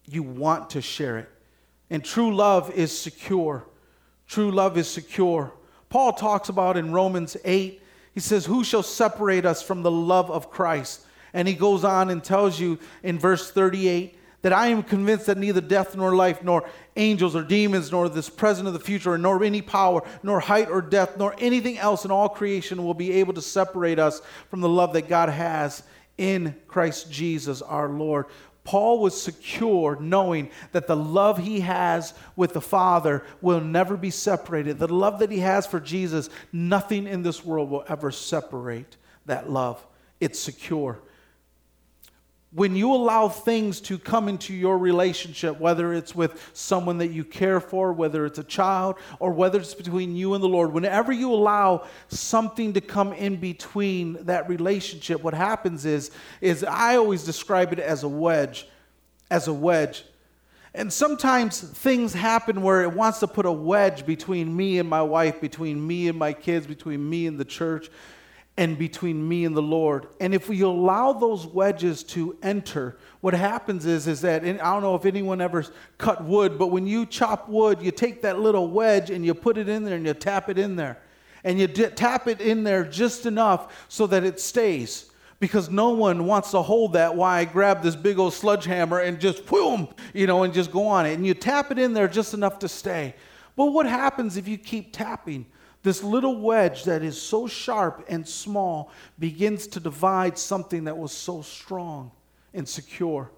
You 0.05 0.23
want 0.23 0.71
to 0.71 0.81
share 0.81 1.19
it. 1.19 1.29
And 1.91 2.03
true 2.03 2.35
love 2.35 2.71
is 2.71 2.97
secure. 2.97 3.67
True 4.27 4.49
love 4.49 4.75
is 4.75 4.89
secure. 4.89 5.53
Paul 5.89 6.13
talks 6.13 6.49
about 6.49 6.77
in 6.77 6.91
Romans 6.91 7.37
8, 7.45 7.79
he 8.15 8.19
says, 8.19 8.47
Who 8.47 8.63
shall 8.63 8.81
separate 8.81 9.45
us 9.45 9.61
from 9.61 9.83
the 9.83 9.91
love 9.91 10.31
of 10.31 10.49
Christ? 10.49 11.05
And 11.31 11.47
he 11.47 11.53
goes 11.53 11.83
on 11.83 12.09
and 12.09 12.23
tells 12.23 12.59
you 12.59 12.79
in 13.03 13.19
verse 13.19 13.51
38 13.51 14.17
that 14.43 14.53
I 14.53 14.67
am 14.67 14.83
convinced 14.83 15.25
that 15.25 15.37
neither 15.37 15.61
death 15.61 15.95
nor 15.95 16.15
life, 16.15 16.43
nor 16.43 16.69
angels 16.95 17.35
or 17.35 17.43
demons, 17.43 17.91
nor 17.91 18.07
this 18.07 18.29
present 18.29 18.67
or 18.67 18.71
the 18.71 18.79
future, 18.79 19.17
nor 19.17 19.43
any 19.43 19.61
power, 19.61 20.03
nor 20.21 20.39
height 20.39 20.69
or 20.69 20.81
depth, 20.81 21.17
nor 21.17 21.33
anything 21.39 21.79
else 21.79 22.05
in 22.05 22.11
all 22.11 22.29
creation 22.29 22.83
will 22.83 22.93
be 22.93 23.13
able 23.13 23.33
to 23.33 23.41
separate 23.41 23.99
us 23.99 24.21
from 24.49 24.61
the 24.61 24.69
love 24.69 24.93
that 24.93 25.07
God 25.07 25.29
has 25.29 25.83
in 26.17 26.55
Christ 26.67 27.09
Jesus 27.09 27.61
our 27.61 27.89
Lord. 27.89 28.25
Paul 28.65 28.99
was 28.99 29.19
secure 29.19 29.97
knowing 29.99 30.49
that 30.73 30.87
the 30.87 30.95
love 30.95 31.37
he 31.37 31.61
has 31.61 32.13
with 32.35 32.53
the 32.53 32.61
Father 32.61 33.23
will 33.41 33.61
never 33.61 33.97
be 33.97 34.09
separated. 34.09 34.77
The 34.77 34.93
love 34.93 35.19
that 35.19 35.31
he 35.31 35.39
has 35.39 35.65
for 35.65 35.79
Jesus, 35.79 36.29
nothing 36.51 37.07
in 37.07 37.23
this 37.23 37.43
world 37.43 37.69
will 37.69 37.83
ever 37.87 38.11
separate 38.11 38.97
that 39.25 39.49
love. 39.49 39.85
It's 40.19 40.39
secure 40.39 40.99
when 42.55 42.75
you 42.75 42.93
allow 42.93 43.27
things 43.29 43.81
to 43.81 43.97
come 43.97 44.27
into 44.27 44.53
your 44.53 44.77
relationship, 44.77 45.59
whether 45.59 45.93
it's 45.93 46.13
with 46.13 46.51
someone 46.53 46.99
that 46.99 47.07
you 47.07 47.23
care 47.23 47.59
for, 47.59 47.91
whether 47.91 48.25
it's 48.25 48.37
a 48.37 48.43
child, 48.43 48.95
or 49.19 49.31
whether 49.31 49.59
it's 49.59 49.73
between 49.73 50.15
you 50.15 50.35
and 50.35 50.43
the 50.43 50.47
Lord, 50.47 50.71
whenever 50.71 51.11
you 51.11 51.33
allow 51.33 51.87
something 52.09 52.73
to 52.73 52.81
come 52.81 53.11
in 53.13 53.37
between 53.37 54.23
that 54.25 54.47
relationship, 54.47 55.23
what 55.23 55.33
happens 55.33 55.85
is, 55.85 56.11
is 56.41 56.63
I 56.63 56.97
always 56.97 57.23
describe 57.23 57.73
it 57.73 57.79
as 57.79 58.03
a 58.03 58.09
wedge, 58.09 58.67
as 59.31 59.47
a 59.47 59.53
wedge. 59.53 60.05
And 60.75 60.91
sometimes 60.93 61.59
things 61.59 62.13
happen 62.13 62.61
where 62.61 62.83
it 62.83 62.93
wants 62.93 63.19
to 63.19 63.27
put 63.27 63.45
a 63.47 63.51
wedge 63.51 64.05
between 64.05 64.55
me 64.55 64.77
and 64.77 64.87
my 64.87 65.01
wife, 65.01 65.41
between 65.41 65.85
me 65.85 66.07
and 66.07 66.17
my 66.17 66.33
kids, 66.33 66.67
between 66.67 67.07
me 67.07 67.25
and 67.25 67.39
the 67.39 67.45
church 67.45 67.89
and 68.55 68.77
between 68.77 69.27
me 69.27 69.45
and 69.45 69.57
the 69.57 69.61
Lord. 69.61 70.07
And 70.19 70.33
if 70.33 70.47
we 70.47 70.61
allow 70.61 71.11
those 71.13 71.47
wedges 71.47 72.03
to 72.05 72.37
enter, 72.43 72.97
what 73.21 73.33
happens 73.33 73.85
is, 73.85 74.07
is 74.07 74.21
that, 74.21 74.43
and 74.43 74.61
I 74.61 74.73
don't 74.73 74.83
know 74.83 74.95
if 74.95 75.05
anyone 75.05 75.41
ever 75.41 75.65
cut 75.97 76.23
wood, 76.23 76.59
but 76.59 76.67
when 76.67 76.85
you 76.85 77.05
chop 77.05 77.49
wood, 77.49 77.81
you 77.81 77.89
take 77.89 78.21
that 78.21 78.39
little 78.39 78.69
wedge 78.69 79.09
and 79.09 79.25
you 79.25 79.33
put 79.33 79.57
it 79.57 79.67
in 79.67 79.83
there 79.83 79.95
and 79.95 80.05
you 80.05 80.13
tap 80.13 80.49
it 80.49 80.59
in 80.59 80.75
there. 80.75 80.99
And 81.43 81.59
you 81.59 81.67
d- 81.67 81.87
tap 81.87 82.27
it 82.27 82.41
in 82.41 82.63
there 82.63 82.83
just 82.83 83.25
enough 83.25 83.85
so 83.89 84.07
that 84.07 84.23
it 84.23 84.39
stays. 84.39 85.09
Because 85.39 85.69
no 85.69 85.89
one 85.89 86.25
wants 86.25 86.51
to 86.51 86.61
hold 86.61 86.93
that 86.93 87.15
Why 87.15 87.39
I 87.39 87.45
grab 87.45 87.81
this 87.81 87.97
big 87.97 88.17
old 88.17 88.33
sledgehammer 88.33 88.99
and 88.99 89.19
just 89.19 89.45
boom, 89.45 89.89
you 90.13 90.25
know, 90.25 90.43
and 90.43 90.53
just 90.53 90.71
go 90.71 90.87
on 90.87 91.05
it. 91.05 91.15
And 91.15 91.25
you 91.25 91.33
tap 91.33 91.71
it 91.71 91.79
in 91.79 91.93
there 91.93 92.07
just 92.07 92.33
enough 92.33 92.59
to 92.59 92.69
stay. 92.69 93.15
But 93.55 93.65
what 93.65 93.85
happens 93.85 94.37
if 94.37 94.47
you 94.47 94.57
keep 94.57 94.93
tapping? 94.93 95.47
This 95.83 96.01
little 96.01 96.39
wedge 96.39 96.85
that 96.85 97.03
is 97.03 97.21
so 97.21 97.45
sharp 97.45 98.05
and 98.07 98.27
small 98.27 98.91
begins 99.19 99.67
to 99.67 99.79
divide 99.81 100.37
something 100.37 100.85
that 100.85 100.97
was 100.97 101.11
so 101.11 101.41
strong 101.41 102.11
and 102.53 102.67
secure. 102.67 103.29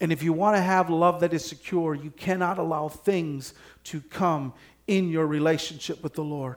And 0.00 0.12
if 0.12 0.22
you 0.22 0.34
want 0.34 0.56
to 0.56 0.62
have 0.62 0.90
love 0.90 1.20
that 1.20 1.32
is 1.32 1.44
secure, 1.44 1.94
you 1.94 2.10
cannot 2.10 2.58
allow 2.58 2.88
things 2.88 3.54
to 3.84 4.02
come 4.02 4.52
in 4.86 5.08
your 5.08 5.26
relationship 5.26 6.02
with 6.02 6.12
the 6.12 6.24
Lord. 6.24 6.56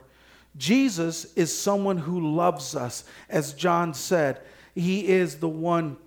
Jesus 0.58 1.34
is 1.36 1.58
someone 1.58 1.98
who 1.98 2.36
loves 2.36 2.76
us. 2.76 3.06
As 3.30 3.54
John 3.54 3.94
said, 3.94 4.42
he 4.76 5.08
is 5.08 5.36
the 5.36 5.48
one 5.48 5.98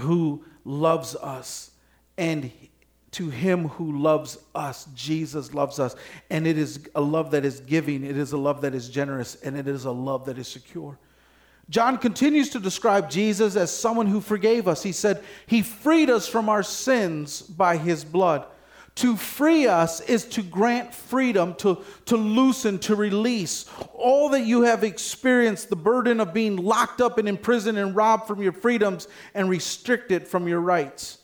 who 0.00 0.44
loves 0.64 1.16
us. 1.16 1.70
And 2.18 2.50
to 3.12 3.30
him 3.30 3.68
who 3.68 3.98
loves 3.98 4.38
us. 4.54 4.86
Jesus 4.94 5.54
loves 5.54 5.78
us. 5.78 5.96
And 6.30 6.46
it 6.46 6.58
is 6.58 6.88
a 6.94 7.00
love 7.00 7.30
that 7.30 7.44
is 7.44 7.60
giving, 7.60 8.04
it 8.04 8.16
is 8.16 8.32
a 8.32 8.38
love 8.38 8.60
that 8.62 8.74
is 8.74 8.88
generous, 8.88 9.36
and 9.42 9.56
it 9.56 9.66
is 9.66 9.84
a 9.84 9.92
love 9.92 10.26
that 10.26 10.38
is 10.38 10.48
secure. 10.48 10.98
John 11.70 11.98
continues 11.98 12.50
to 12.50 12.60
describe 12.60 13.10
Jesus 13.10 13.54
as 13.54 13.70
someone 13.70 14.06
who 14.06 14.20
forgave 14.20 14.66
us. 14.66 14.82
He 14.82 14.92
said, 14.92 15.22
He 15.46 15.62
freed 15.62 16.08
us 16.08 16.26
from 16.26 16.48
our 16.48 16.62
sins 16.62 17.42
by 17.42 17.76
His 17.76 18.04
blood. 18.04 18.46
To 18.96 19.16
free 19.16 19.68
us 19.68 20.00
is 20.00 20.24
to 20.30 20.42
grant 20.42 20.92
freedom, 20.92 21.54
to, 21.56 21.84
to 22.06 22.16
loosen, 22.16 22.80
to 22.80 22.96
release. 22.96 23.66
All 23.92 24.30
that 24.30 24.44
you 24.44 24.62
have 24.62 24.82
experienced, 24.82 25.70
the 25.70 25.76
burden 25.76 26.18
of 26.18 26.34
being 26.34 26.56
locked 26.56 27.00
up 27.00 27.16
and 27.16 27.28
imprisoned 27.28 27.78
and 27.78 27.94
robbed 27.94 28.26
from 28.26 28.42
your 28.42 28.50
freedoms 28.50 29.06
and 29.34 29.48
restricted 29.48 30.26
from 30.26 30.48
your 30.48 30.60
rights. 30.60 31.18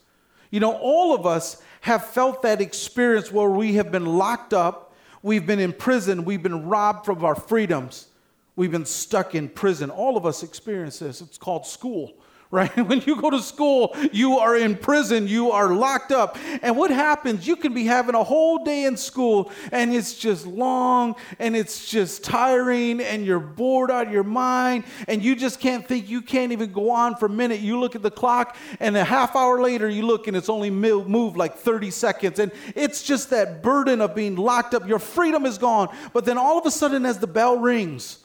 You 0.54 0.61
know, 0.61 0.76
all 0.76 1.16
of 1.16 1.26
us 1.26 1.61
have 1.80 2.06
felt 2.11 2.42
that 2.42 2.61
experience 2.61 3.32
where 3.32 3.50
we 3.50 3.75
have 3.75 3.90
been 3.90 4.06
locked 4.06 4.54
up, 4.54 4.94
we've 5.20 5.44
been 5.44 5.58
in 5.58 5.73
prison, 5.73 6.25
we've 6.25 6.44
been 6.44 6.68
robbed 6.68 7.04
from 7.04 7.25
our 7.25 7.34
freedoms, 7.34 8.06
we've 8.54 8.70
been 8.70 8.87
stuck 8.87 9.34
in 9.34 9.49
prison. 9.49 9.90
All 9.90 10.16
of 10.16 10.25
us 10.25 10.44
experience 10.44 11.00
this. 11.00 11.20
It's 11.20 11.38
called 11.38 11.66
school 11.66 12.14
right? 12.54 12.70
When 12.94 13.00
you 13.00 13.20
go 13.20 13.30
to 13.30 13.40
school, 13.40 13.96
you 14.12 14.38
are 14.38 14.56
in 14.56 14.76
prison, 14.76 15.26
you 15.26 15.50
are 15.50 15.75
locked 15.75 16.12
up. 16.12 16.38
And 16.62 16.76
what 16.76 16.90
happens? 16.90 17.46
You 17.46 17.56
can 17.56 17.75
be 17.75 17.84
having 17.84 18.14
a 18.14 18.23
whole 18.23 18.62
day 18.62 18.84
in 18.84 18.96
school 18.96 19.50
and 19.73 19.92
it's 19.92 20.14
just 20.14 20.46
long 20.46 21.16
and 21.38 21.56
it's 21.56 21.90
just 21.90 22.23
tiring 22.23 23.00
and 23.00 23.26
you're 23.26 23.40
bored 23.40 23.90
out 23.90 24.06
of 24.06 24.12
your 24.12 24.23
mind 24.23 24.84
and 25.08 25.23
you 25.23 25.34
just 25.34 25.58
can't 25.61 25.87
think, 25.87 26.08
you 26.08 26.23
can't 26.23 26.52
even 26.52 26.73
go 26.73 26.90
on 26.90 27.16
for 27.16 27.26
a 27.26 27.30
minute. 27.30 27.61
You 27.61 27.80
look 27.80 27.96
at 27.96 28.02
the 28.02 28.11
clock 28.11 28.56
and 28.78 28.96
a 28.96 29.04
half 29.04 29.34
hour 29.34 29.61
later 29.61 29.88
you 29.88 30.06
look 30.06 30.28
and 30.28 30.37
it's 30.37 30.49
only 30.49 30.70
moved 30.70 31.37
like 31.37 31.56
30 31.56 31.90
seconds. 31.90 32.38
And 32.38 32.52
it's 32.76 33.02
just 33.02 33.30
that 33.30 33.62
burden 33.62 34.00
of 34.00 34.14
being 34.14 34.37
locked 34.37 34.75
up. 34.75 34.87
Your 34.87 35.00
freedom 35.00 35.46
is 35.46 35.58
gone. 35.58 35.94
But 36.12 36.25
then 36.25 36.38
all 36.38 36.58
of 36.58 36.66
a 36.66 36.70
sudden, 36.70 37.04
as 37.04 37.18
the 37.18 37.26
bell 37.26 37.58
rings, 37.58 38.18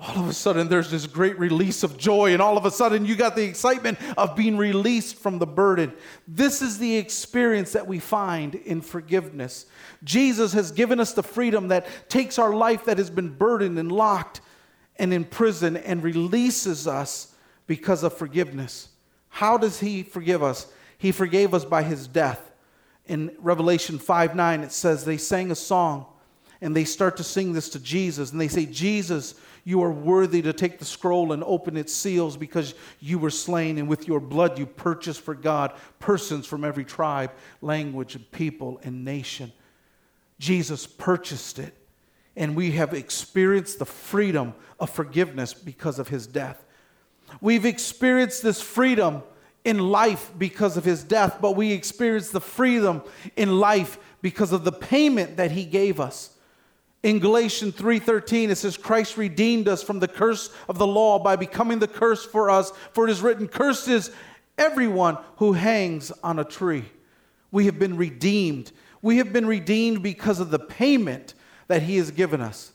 all 0.00 0.18
of 0.18 0.28
a 0.28 0.32
sudden 0.32 0.68
there's 0.68 0.90
this 0.90 1.06
great 1.06 1.38
release 1.38 1.82
of 1.82 1.98
joy, 1.98 2.32
and 2.32 2.40
all 2.40 2.56
of 2.56 2.64
a 2.64 2.70
sudden 2.70 3.04
you 3.04 3.14
got 3.14 3.36
the 3.36 3.44
excitement 3.44 3.98
of 4.16 4.34
being 4.34 4.56
released 4.56 5.16
from 5.16 5.38
the 5.38 5.46
burden. 5.46 5.92
This 6.26 6.62
is 6.62 6.78
the 6.78 6.96
experience 6.96 7.72
that 7.72 7.86
we 7.86 7.98
find 7.98 8.54
in 8.54 8.80
forgiveness. 8.80 9.66
Jesus 10.02 10.54
has 10.54 10.72
given 10.72 11.00
us 11.00 11.12
the 11.12 11.22
freedom 11.22 11.68
that 11.68 11.86
takes 12.08 12.38
our 12.38 12.54
life 12.54 12.86
that 12.86 12.96
has 12.96 13.10
been 13.10 13.28
burdened 13.28 13.78
and 13.78 13.92
locked 13.92 14.40
and 14.96 15.12
in 15.12 15.24
prison 15.24 15.76
and 15.76 16.02
releases 16.02 16.86
us 16.86 17.34
because 17.66 18.02
of 18.02 18.16
forgiveness. 18.16 18.88
How 19.28 19.58
does 19.58 19.80
He 19.80 20.02
forgive 20.02 20.42
us? 20.42 20.66
He 20.96 21.12
forgave 21.12 21.52
us 21.52 21.64
by 21.64 21.82
His 21.82 22.08
death. 22.08 22.50
In 23.06 23.36
Revelation 23.38 23.98
5 23.98 24.34
9, 24.34 24.60
it 24.62 24.72
says 24.72 25.04
they 25.04 25.18
sang 25.18 25.50
a 25.50 25.54
song 25.54 26.06
and 26.60 26.76
they 26.76 26.84
start 26.84 27.16
to 27.16 27.24
sing 27.24 27.52
this 27.52 27.70
to 27.70 27.80
Jesus, 27.80 28.32
and 28.32 28.40
they 28.40 28.48
say, 28.48 28.66
Jesus, 28.66 29.34
you 29.64 29.82
are 29.82 29.92
worthy 29.92 30.42
to 30.42 30.52
take 30.52 30.78
the 30.78 30.84
scroll 30.84 31.32
and 31.32 31.42
open 31.44 31.76
its 31.76 31.92
seals 31.92 32.36
because 32.36 32.74
you 33.00 33.18
were 33.18 33.30
slain, 33.30 33.78
and 33.78 33.88
with 33.88 34.06
your 34.06 34.20
blood 34.20 34.58
you 34.58 34.66
purchased 34.66 35.20
for 35.20 35.34
God 35.34 35.72
persons 35.98 36.46
from 36.46 36.64
every 36.64 36.84
tribe, 36.84 37.32
language, 37.60 38.14
and 38.14 38.30
people 38.30 38.80
and 38.82 39.04
nation. 39.04 39.52
Jesus 40.38 40.86
purchased 40.86 41.58
it, 41.58 41.74
and 42.36 42.56
we 42.56 42.72
have 42.72 42.94
experienced 42.94 43.78
the 43.78 43.86
freedom 43.86 44.54
of 44.78 44.90
forgiveness 44.90 45.52
because 45.54 45.98
of 45.98 46.08
his 46.08 46.26
death. 46.26 46.64
We've 47.40 47.66
experienced 47.66 48.42
this 48.42 48.60
freedom 48.60 49.22
in 49.64 49.78
life 49.78 50.32
because 50.38 50.76
of 50.76 50.84
his 50.84 51.04
death, 51.04 51.38
but 51.40 51.56
we 51.56 51.72
experience 51.72 52.30
the 52.30 52.40
freedom 52.40 53.02
in 53.36 53.60
life 53.60 53.98
because 54.22 54.52
of 54.52 54.64
the 54.64 54.72
payment 54.72 55.36
that 55.36 55.50
he 55.50 55.64
gave 55.64 56.00
us. 56.00 56.36
In 57.02 57.18
Galatians 57.18 57.74
3:13 57.74 58.50
it 58.50 58.56
says 58.56 58.76
Christ 58.76 59.16
redeemed 59.16 59.68
us 59.68 59.82
from 59.82 60.00
the 60.00 60.08
curse 60.08 60.50
of 60.68 60.76
the 60.78 60.86
law 60.86 61.18
by 61.18 61.36
becoming 61.36 61.78
the 61.78 61.88
curse 61.88 62.24
for 62.24 62.50
us 62.50 62.72
for 62.92 63.08
it 63.08 63.10
is 63.10 63.22
written 63.22 63.48
cursed 63.48 63.88
is 63.88 64.10
everyone 64.58 65.16
who 65.36 65.54
hangs 65.54 66.12
on 66.22 66.38
a 66.38 66.44
tree. 66.44 66.84
We 67.50 67.64
have 67.66 67.78
been 67.78 67.96
redeemed. 67.96 68.72
We 69.00 69.16
have 69.16 69.32
been 69.32 69.46
redeemed 69.46 70.02
because 70.02 70.40
of 70.40 70.50
the 70.50 70.58
payment 70.58 71.32
that 71.68 71.82
he 71.82 71.96
has 71.96 72.10
given 72.10 72.42
us. 72.42 72.72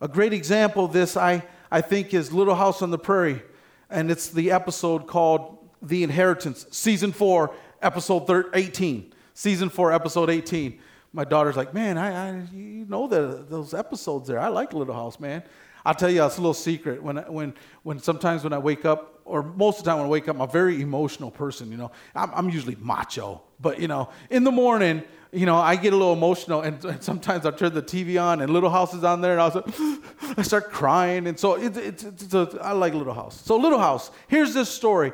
A 0.00 0.08
great 0.08 0.32
example 0.32 0.86
of 0.86 0.94
this 0.94 1.16
I 1.16 1.44
I 1.70 1.82
think 1.82 2.14
is 2.14 2.32
Little 2.32 2.54
House 2.54 2.80
on 2.80 2.90
the 2.90 2.98
Prairie 2.98 3.42
and 3.90 4.10
it's 4.10 4.28
the 4.28 4.50
episode 4.50 5.06
called 5.06 5.58
The 5.82 6.04
Inheritance, 6.04 6.66
season 6.70 7.12
4, 7.12 7.52
episode 7.82 8.46
18. 8.54 9.12
Season 9.34 9.68
4, 9.68 9.92
episode 9.92 10.30
18 10.30 10.80
my 11.12 11.24
daughter's 11.24 11.56
like, 11.56 11.74
man, 11.74 11.98
I, 11.98 12.28
I 12.28 12.42
you 12.52 12.86
know 12.86 13.06
the, 13.06 13.44
those 13.48 13.74
episodes 13.74 14.28
there. 14.28 14.38
I 14.38 14.48
like 14.48 14.72
Little 14.72 14.94
House, 14.94 15.18
man. 15.18 15.42
I'll 15.84 15.94
tell 15.94 16.10
you, 16.10 16.24
it's 16.24 16.36
a 16.36 16.40
little 16.40 16.54
secret. 16.54 17.02
When, 17.02 17.16
when, 17.16 17.54
when 17.82 17.98
sometimes 17.98 18.44
when 18.44 18.52
I 18.52 18.58
wake 18.58 18.84
up, 18.84 19.20
or 19.24 19.42
most 19.42 19.78
of 19.78 19.84
the 19.84 19.90
time 19.90 19.98
when 19.98 20.06
I 20.06 20.10
wake 20.10 20.28
up, 20.28 20.36
I'm 20.36 20.42
a 20.42 20.46
very 20.46 20.80
emotional 20.80 21.30
person. 21.30 21.70
You 21.70 21.78
know, 21.78 21.90
I'm, 22.14 22.30
I'm 22.34 22.50
usually 22.50 22.76
macho, 22.76 23.42
but 23.60 23.80
you 23.80 23.88
know, 23.88 24.10
in 24.28 24.44
the 24.44 24.50
morning, 24.50 25.02
you 25.32 25.46
know, 25.46 25.56
I 25.56 25.76
get 25.76 25.92
a 25.92 25.96
little 25.96 26.12
emotional, 26.12 26.62
and, 26.62 26.84
and 26.84 27.02
sometimes 27.02 27.46
I 27.46 27.52
turn 27.52 27.72
the 27.72 27.82
TV 27.82 28.20
on, 28.20 28.40
and 28.40 28.52
Little 28.52 28.70
House 28.70 28.92
is 28.94 29.04
on 29.04 29.20
there, 29.20 29.32
and 29.32 29.40
I 29.40 29.48
like, 29.48 30.38
I 30.38 30.42
start 30.42 30.72
crying, 30.72 31.28
and 31.28 31.38
so 31.38 31.54
it, 31.54 31.76
it, 31.76 32.04
it's, 32.04 32.24
it's 32.24 32.34
a, 32.34 32.58
I 32.60 32.72
like 32.72 32.94
Little 32.94 33.14
House. 33.14 33.40
So 33.40 33.56
Little 33.56 33.78
House, 33.78 34.10
here's 34.26 34.52
this 34.54 34.68
story. 34.68 35.12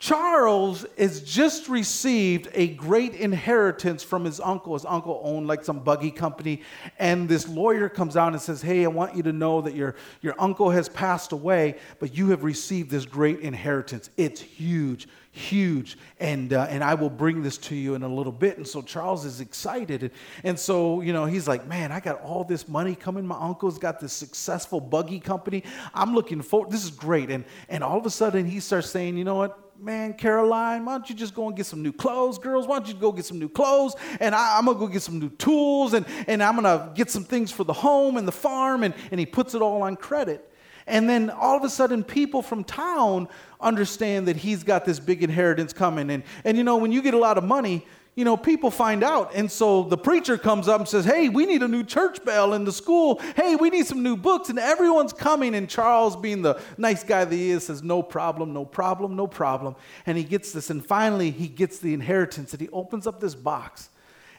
Charles 0.00 0.86
has 0.96 1.20
just 1.20 1.68
received 1.68 2.48
a 2.54 2.68
great 2.68 3.14
inheritance 3.14 4.02
from 4.02 4.24
his 4.24 4.40
uncle. 4.40 4.72
His 4.72 4.86
uncle 4.86 5.20
owned 5.22 5.46
like 5.46 5.62
some 5.62 5.80
buggy 5.80 6.10
company. 6.10 6.62
And 6.98 7.28
this 7.28 7.46
lawyer 7.46 7.90
comes 7.90 8.16
out 8.16 8.32
and 8.32 8.40
says, 8.40 8.62
Hey, 8.62 8.82
I 8.84 8.88
want 8.88 9.14
you 9.14 9.22
to 9.24 9.32
know 9.32 9.60
that 9.60 9.74
your, 9.74 9.96
your 10.22 10.34
uncle 10.38 10.70
has 10.70 10.88
passed 10.88 11.32
away, 11.32 11.76
but 11.98 12.16
you 12.16 12.30
have 12.30 12.44
received 12.44 12.90
this 12.90 13.04
great 13.04 13.40
inheritance. 13.40 14.08
It's 14.16 14.40
huge, 14.40 15.06
huge. 15.32 15.98
And, 16.18 16.54
uh, 16.54 16.66
and 16.70 16.82
I 16.82 16.94
will 16.94 17.10
bring 17.10 17.42
this 17.42 17.58
to 17.58 17.74
you 17.74 17.94
in 17.94 18.02
a 18.02 18.08
little 18.08 18.32
bit. 18.32 18.56
And 18.56 18.66
so 18.66 18.80
Charles 18.80 19.26
is 19.26 19.42
excited. 19.42 20.04
And, 20.04 20.12
and 20.44 20.58
so, 20.58 21.02
you 21.02 21.12
know, 21.12 21.26
he's 21.26 21.46
like, 21.46 21.66
Man, 21.66 21.92
I 21.92 22.00
got 22.00 22.22
all 22.22 22.42
this 22.44 22.66
money 22.66 22.94
coming. 22.94 23.26
My 23.26 23.38
uncle's 23.38 23.78
got 23.78 24.00
this 24.00 24.14
successful 24.14 24.80
buggy 24.80 25.20
company. 25.20 25.62
I'm 25.92 26.14
looking 26.14 26.40
forward. 26.40 26.70
This 26.70 26.84
is 26.84 26.90
great. 26.90 27.28
And, 27.28 27.44
and 27.68 27.84
all 27.84 27.98
of 27.98 28.06
a 28.06 28.10
sudden, 28.10 28.46
he 28.46 28.60
starts 28.60 28.88
saying, 28.88 29.18
You 29.18 29.24
know 29.24 29.34
what? 29.34 29.69
Man, 29.80 30.14
Caroline, 30.14 30.84
why 30.84 30.92
don't 30.92 31.08
you 31.08 31.14
just 31.14 31.34
go 31.34 31.48
and 31.48 31.56
get 31.56 31.66
some 31.66 31.82
new 31.82 31.92
clothes? 31.92 32.38
Girls, 32.38 32.66
why 32.66 32.78
don't 32.78 32.88
you 32.88 32.94
go 32.94 33.12
get 33.12 33.24
some 33.24 33.38
new 33.38 33.48
clothes? 33.48 33.94
And 34.20 34.34
I, 34.34 34.58
am 34.58 34.66
going 34.66 34.76
to 34.76 34.86
go 34.86 34.86
get 34.86 35.02
some 35.02 35.18
new 35.18 35.30
tools 35.30 35.94
and, 35.94 36.04
and 36.26 36.42
I'm 36.42 36.60
going 36.60 36.64
to 36.64 36.92
get 36.94 37.10
some 37.10 37.24
things 37.24 37.50
for 37.50 37.64
the 37.64 37.72
home 37.72 38.16
and 38.16 38.28
the 38.28 38.32
farm. 38.32 38.84
And, 38.84 38.94
and 39.10 39.18
he 39.18 39.26
puts 39.26 39.54
it 39.54 39.62
all 39.62 39.82
on 39.82 39.96
credit. 39.96 40.46
And 40.86 41.08
then 41.08 41.30
all 41.30 41.56
of 41.56 41.64
a 41.64 41.70
sudden, 41.70 42.02
people 42.02 42.42
from 42.42 42.64
town 42.64 43.28
understand 43.60 44.28
that 44.28 44.36
he's 44.36 44.64
got 44.64 44.84
this 44.84 44.98
big 44.98 45.22
inheritance 45.22 45.72
coming. 45.72 46.10
And, 46.10 46.24
and 46.44 46.56
you 46.56 46.64
know, 46.64 46.76
when 46.76 46.92
you 46.92 47.00
get 47.00 47.14
a 47.14 47.18
lot 47.18 47.38
of 47.38 47.44
money, 47.44 47.86
you 48.16 48.24
know, 48.24 48.36
people 48.36 48.70
find 48.70 49.04
out. 49.04 49.32
And 49.34 49.50
so 49.50 49.84
the 49.84 49.96
preacher 49.96 50.36
comes 50.36 50.68
up 50.68 50.80
and 50.80 50.88
says, 50.88 51.04
Hey, 51.04 51.28
we 51.28 51.46
need 51.46 51.62
a 51.62 51.68
new 51.68 51.84
church 51.84 52.24
bell 52.24 52.54
in 52.54 52.64
the 52.64 52.72
school. 52.72 53.20
Hey, 53.36 53.56
we 53.56 53.70
need 53.70 53.86
some 53.86 54.02
new 54.02 54.16
books. 54.16 54.48
And 54.48 54.58
everyone's 54.58 55.12
coming. 55.12 55.54
And 55.54 55.68
Charles, 55.68 56.16
being 56.16 56.42
the 56.42 56.60
nice 56.76 57.04
guy 57.04 57.24
that 57.24 57.34
he 57.34 57.50
is, 57.50 57.66
says, 57.66 57.82
No 57.82 58.02
problem, 58.02 58.52
no 58.52 58.64
problem, 58.64 59.16
no 59.16 59.26
problem. 59.26 59.76
And 60.06 60.18
he 60.18 60.24
gets 60.24 60.52
this. 60.52 60.70
And 60.70 60.84
finally, 60.84 61.30
he 61.30 61.46
gets 61.48 61.78
the 61.78 61.94
inheritance. 61.94 62.52
And 62.52 62.60
he 62.60 62.68
opens 62.70 63.06
up 63.06 63.20
this 63.20 63.34
box 63.34 63.90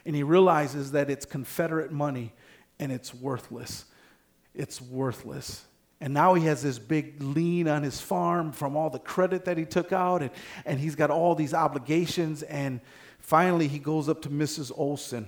and 0.04 0.14
he 0.14 0.22
realizes 0.22 0.92
that 0.92 1.08
it's 1.08 1.24
Confederate 1.24 1.92
money 1.92 2.32
and 2.78 2.92
it's 2.92 3.14
worthless. 3.14 3.86
It's 4.54 4.80
worthless. 4.80 5.64
And 6.00 6.12
now 6.12 6.34
he 6.34 6.46
has 6.46 6.62
this 6.62 6.78
big 6.80 7.22
lien 7.22 7.68
on 7.68 7.84
his 7.84 8.00
farm 8.00 8.50
from 8.50 8.76
all 8.76 8.90
the 8.90 8.98
credit 8.98 9.44
that 9.44 9.56
he 9.56 9.64
took 9.64 9.92
out. 9.92 10.20
And, 10.20 10.30
and 10.66 10.80
he's 10.80 10.96
got 10.96 11.10
all 11.10 11.34
these 11.34 11.54
obligations. 11.54 12.42
And 12.42 12.80
Finally, 13.22 13.68
he 13.68 13.78
goes 13.78 14.08
up 14.08 14.20
to 14.22 14.28
Mrs. 14.28 14.76
Oleson. 14.76 15.26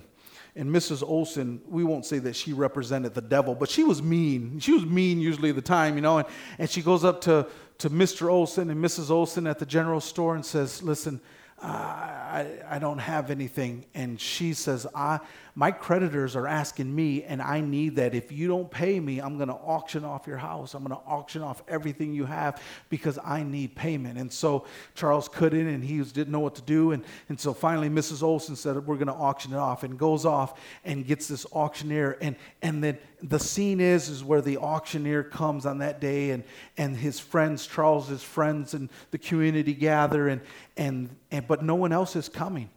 And 0.57 0.69
Mrs. 0.69 1.01
Oleson, 1.01 1.59
we 1.67 1.83
won't 1.83 2.05
say 2.05 2.19
that 2.19 2.35
she 2.35 2.53
represented 2.53 3.13
the 3.13 3.21
devil, 3.21 3.55
but 3.55 3.69
she 3.69 3.83
was 3.83 4.01
mean. 4.01 4.59
She 4.59 4.71
was 4.73 4.85
mean 4.85 5.19
usually 5.19 5.49
at 5.49 5.55
the 5.55 5.61
time, 5.61 5.95
you 5.95 6.01
know. 6.01 6.19
And, 6.19 6.27
and 6.59 6.69
she 6.69 6.81
goes 6.81 7.03
up 7.03 7.19
to, 7.21 7.47
to 7.79 7.89
Mr. 7.89 8.27
Oleson 8.27 8.69
and 8.69 8.83
Mrs. 8.83 9.09
Oleson 9.09 9.49
at 9.49 9.59
the 9.59 9.65
general 9.65 9.99
store 9.99 10.35
and 10.35 10.45
says, 10.45 10.83
Listen, 10.83 11.19
I, 11.61 12.47
I 12.69 12.79
don't 12.79 12.97
have 12.97 13.31
anything. 13.31 13.85
And 13.93 14.19
she 14.19 14.53
says, 14.53 14.85
I, 14.93 15.19
my 15.55 15.71
creditors 15.71 16.35
are 16.35 16.47
asking 16.47 16.93
me, 16.93 17.23
and 17.23 17.41
I 17.41 17.61
need 17.61 17.95
that. 17.95 18.13
If 18.13 18.31
you 18.31 18.49
don't 18.49 18.69
pay 18.69 18.99
me, 18.99 19.19
I'm 19.19 19.37
going 19.37 19.47
to 19.47 19.53
auction 19.53 20.03
off 20.03 20.27
your 20.27 20.37
house. 20.37 20.73
I'm 20.73 20.83
going 20.83 20.99
to 20.99 21.07
auction 21.07 21.41
off 21.41 21.63
everything 21.69 22.13
you 22.13 22.25
have 22.25 22.61
because 22.89 23.17
I 23.23 23.43
need 23.43 23.73
payment. 23.73 24.19
And 24.19 24.31
so 24.31 24.65
Charles 24.95 25.29
couldn't, 25.29 25.67
and 25.67 25.81
he 25.81 26.01
didn't 26.03 26.31
know 26.31 26.41
what 26.41 26.55
to 26.55 26.61
do. 26.61 26.91
And, 26.91 27.05
and 27.29 27.39
so 27.39 27.53
finally, 27.53 27.89
Mrs. 27.89 28.21
Oleson 28.21 28.57
said, 28.57 28.75
We're 28.85 28.95
going 28.97 29.07
to 29.07 29.13
auction 29.13 29.53
it 29.53 29.57
off, 29.57 29.83
and 29.83 29.97
goes 29.97 30.25
off 30.25 30.59
and 30.83 31.07
gets 31.07 31.29
this 31.29 31.45
auctioneer. 31.53 32.17
And, 32.19 32.35
and 32.61 32.83
then 32.83 32.97
the 33.21 33.39
scene 33.39 33.79
is, 33.79 34.09
is 34.09 34.23
where 34.23 34.41
the 34.41 34.57
auctioneer 34.57 35.23
comes 35.23 35.65
on 35.65 35.79
that 35.79 35.99
day, 35.99 36.31
and, 36.31 36.43
and 36.77 36.95
his 36.95 37.19
friends, 37.19 37.65
Charles's 37.67 38.23
friends, 38.23 38.73
and 38.73 38.89
the 39.11 39.17
community 39.17 39.73
gather, 39.73 40.27
and, 40.27 40.41
and, 40.77 41.15
and 41.31 41.47
but 41.47 41.63
no 41.63 41.75
one 41.75 41.91
else 41.91 42.15
is 42.15 42.29
coming. 42.29 42.69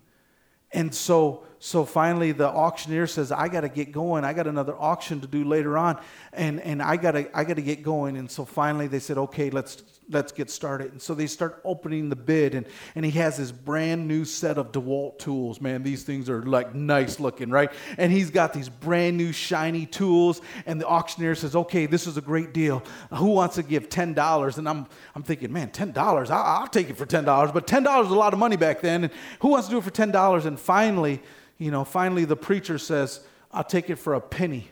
And 0.73 0.95
so, 0.95 1.45
so 1.61 1.85
finally, 1.85 2.33
the 2.33 2.49
auctioneer 2.49 3.07
says, 3.07 3.33
"I 3.33 3.49
got 3.49 3.63
to 3.63 3.69
get 3.69 3.93
going. 3.93 4.25
I 4.25 4.33
got 4.33 4.47
another 4.47 4.77
auction 4.79 5.21
to 5.21 5.27
do 5.27 5.45
later 5.45 5.77
on, 5.77 6.01
and 6.33 6.61
and 6.61 6.83
I 6.83 6.97
got 6.97 7.13
to 7.13 7.37
I 7.37 7.45
got 7.45 7.57
to 7.57 7.63
get 7.63 7.83
going." 7.83 8.17
And 8.17 8.31
so 8.31 8.45
finally, 8.45 8.87
they 8.87 9.01
said, 9.01 9.19
"Okay, 9.19 9.51
let's 9.51 9.83
let's 10.11 10.33
get 10.33 10.51
started. 10.51 10.93
And 10.93 11.03
so 11.03 11.15
they 11.15 11.27
start 11.27 11.61
opening 11.65 12.09
the 12.09 12.17
bid, 12.17 12.55
and, 12.55 12.67
and 12.95 13.05
he 13.05 13.11
has 13.13 13.37
this 13.37 13.53
brand 13.53 14.09
new 14.09 14.25
set 14.25 14.59
of 14.59 14.73
DeWalt 14.73 15.19
tools. 15.19 15.61
Man, 15.61 15.83
these 15.83 16.03
things 16.03 16.31
are 16.31 16.43
like 16.43 16.75
nice 16.75 17.21
looking, 17.21 17.51
right? 17.51 17.71
And 17.97 18.11
he's 18.11 18.31
got 18.31 18.53
these 18.53 18.69
brand 18.69 19.17
new 19.17 19.33
shiny 19.33 19.87
tools, 19.87 20.41
and 20.67 20.81
the 20.81 20.87
auctioneer 20.87 21.35
says, 21.35 21.55
Okay, 21.55 21.87
this 21.87 22.07
is 22.07 22.17
a 22.17 22.21
great 22.23 22.53
deal. 22.53 22.83
Who 23.15 23.27
wants 23.27 23.57
to 23.57 23.63
give 23.63 23.89
$10? 23.89 24.59
And 24.59 24.69
I'm, 24.69 24.87
I'm 25.15 25.23
thinking, 25.23 25.53
Man, 25.53 25.71
$10? 25.71 25.97
I'll, 26.31 26.33
I'll 26.33 26.69
take 26.69 26.91
it 26.91 26.97
for 26.97 27.07
$10. 27.07 27.53
But 27.53 27.67
$10 27.67 28.05
is 28.05 28.11
a 28.11 28.15
lot 28.15 28.33
of 28.33 28.39
money 28.39 28.57
back 28.57 28.81
then. 28.81 29.05
And 29.05 29.13
who 29.41 29.49
wants 29.49 29.69
to 29.69 29.73
do 29.73 29.79
it 29.79 29.85
for 29.85 29.91
$10? 29.91 30.47
And 30.47 30.59
finally, 30.59 31.21
you 31.59 31.71
know, 31.71 31.85
finally 31.85 32.25
the 32.25 32.37
preacher 32.37 32.79
says, 32.79 33.21
I'll 33.53 33.65
take 33.65 33.91
it 33.91 33.97
for 33.97 34.15
a 34.15 34.21
penny. 34.21 34.69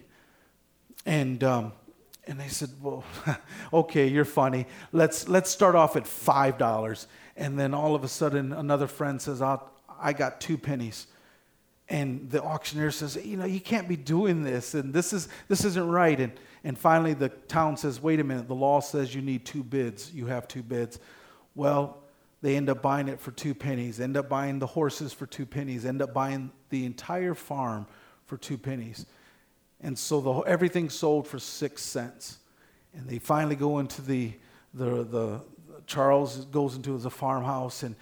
And, 1.04 1.42
um, 1.44 1.72
and 2.26 2.40
they 2.40 2.48
said, 2.48 2.70
Well, 2.80 3.04
okay, 3.72 4.08
you're 4.08 4.24
funny. 4.24 4.66
Let's, 4.92 5.28
let's 5.28 5.50
start 5.50 5.74
off 5.74 5.96
at 5.96 6.04
$5. 6.04 7.06
And 7.36 7.58
then 7.58 7.74
all 7.74 7.94
of 7.94 8.04
a 8.04 8.08
sudden, 8.08 8.52
another 8.52 8.86
friend 8.86 9.20
says, 9.20 9.42
I 9.42 10.12
got 10.12 10.40
two 10.40 10.58
pennies. 10.58 11.06
And 11.88 12.30
the 12.30 12.42
auctioneer 12.42 12.90
says, 12.90 13.16
You 13.16 13.36
know, 13.36 13.44
you 13.44 13.60
can't 13.60 13.88
be 13.88 13.96
doing 13.96 14.42
this. 14.42 14.74
And 14.74 14.92
this, 14.92 15.12
is, 15.12 15.28
this 15.48 15.64
isn't 15.64 15.88
right. 15.88 16.18
And, 16.18 16.32
and 16.64 16.78
finally, 16.78 17.14
the 17.14 17.28
town 17.28 17.76
says, 17.76 18.00
Wait 18.00 18.20
a 18.20 18.24
minute. 18.24 18.48
The 18.48 18.54
law 18.54 18.80
says 18.80 19.14
you 19.14 19.22
need 19.22 19.44
two 19.44 19.62
bids. 19.62 20.12
You 20.12 20.26
have 20.26 20.48
two 20.48 20.62
bids. 20.62 20.98
Well, 21.54 22.02
they 22.42 22.56
end 22.56 22.68
up 22.68 22.82
buying 22.82 23.08
it 23.08 23.20
for 23.20 23.30
two 23.30 23.54
pennies, 23.54 23.98
end 24.00 24.16
up 24.16 24.28
buying 24.28 24.58
the 24.58 24.66
horses 24.66 25.12
for 25.12 25.26
two 25.26 25.46
pennies, 25.46 25.84
end 25.84 26.02
up 26.02 26.12
buying 26.12 26.50
the 26.70 26.84
entire 26.84 27.34
farm 27.34 27.86
for 28.26 28.36
two 28.36 28.58
pennies. 28.58 29.06
And 29.80 29.98
so 29.98 30.20
the, 30.20 30.32
everything 30.40 30.90
sold 30.90 31.26
for 31.26 31.38
six 31.38 31.82
cents. 31.82 32.38
And 32.94 33.08
they 33.08 33.18
finally 33.18 33.56
go 33.56 33.78
into 33.78 34.02
the, 34.02 34.32
the, 34.74 35.04
the 35.04 35.40
Charles 35.86 36.44
goes 36.46 36.76
into 36.76 36.96
the 36.98 37.10
farmhouse 37.10 37.82
and, 37.82 37.94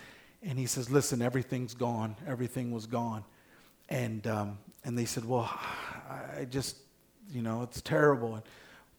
and 0.43 0.59
he 0.59 0.67
says, 0.67 0.91
listen, 0.91 1.23
everything's 1.23 1.75
gone. 1.75 2.17
Everything 2.27 2.71
was 2.71 2.87
gone. 2.87 3.25
And, 3.89 4.27
um, 4.27 4.59
and 4.85 4.97
they 4.97 5.05
said, 5.05 5.25
well, 5.25 5.51
I 6.09 6.47
just, 6.49 6.77
you 7.33 7.43
know, 7.43 7.63
it's 7.63 7.81
terrible. 7.81 8.43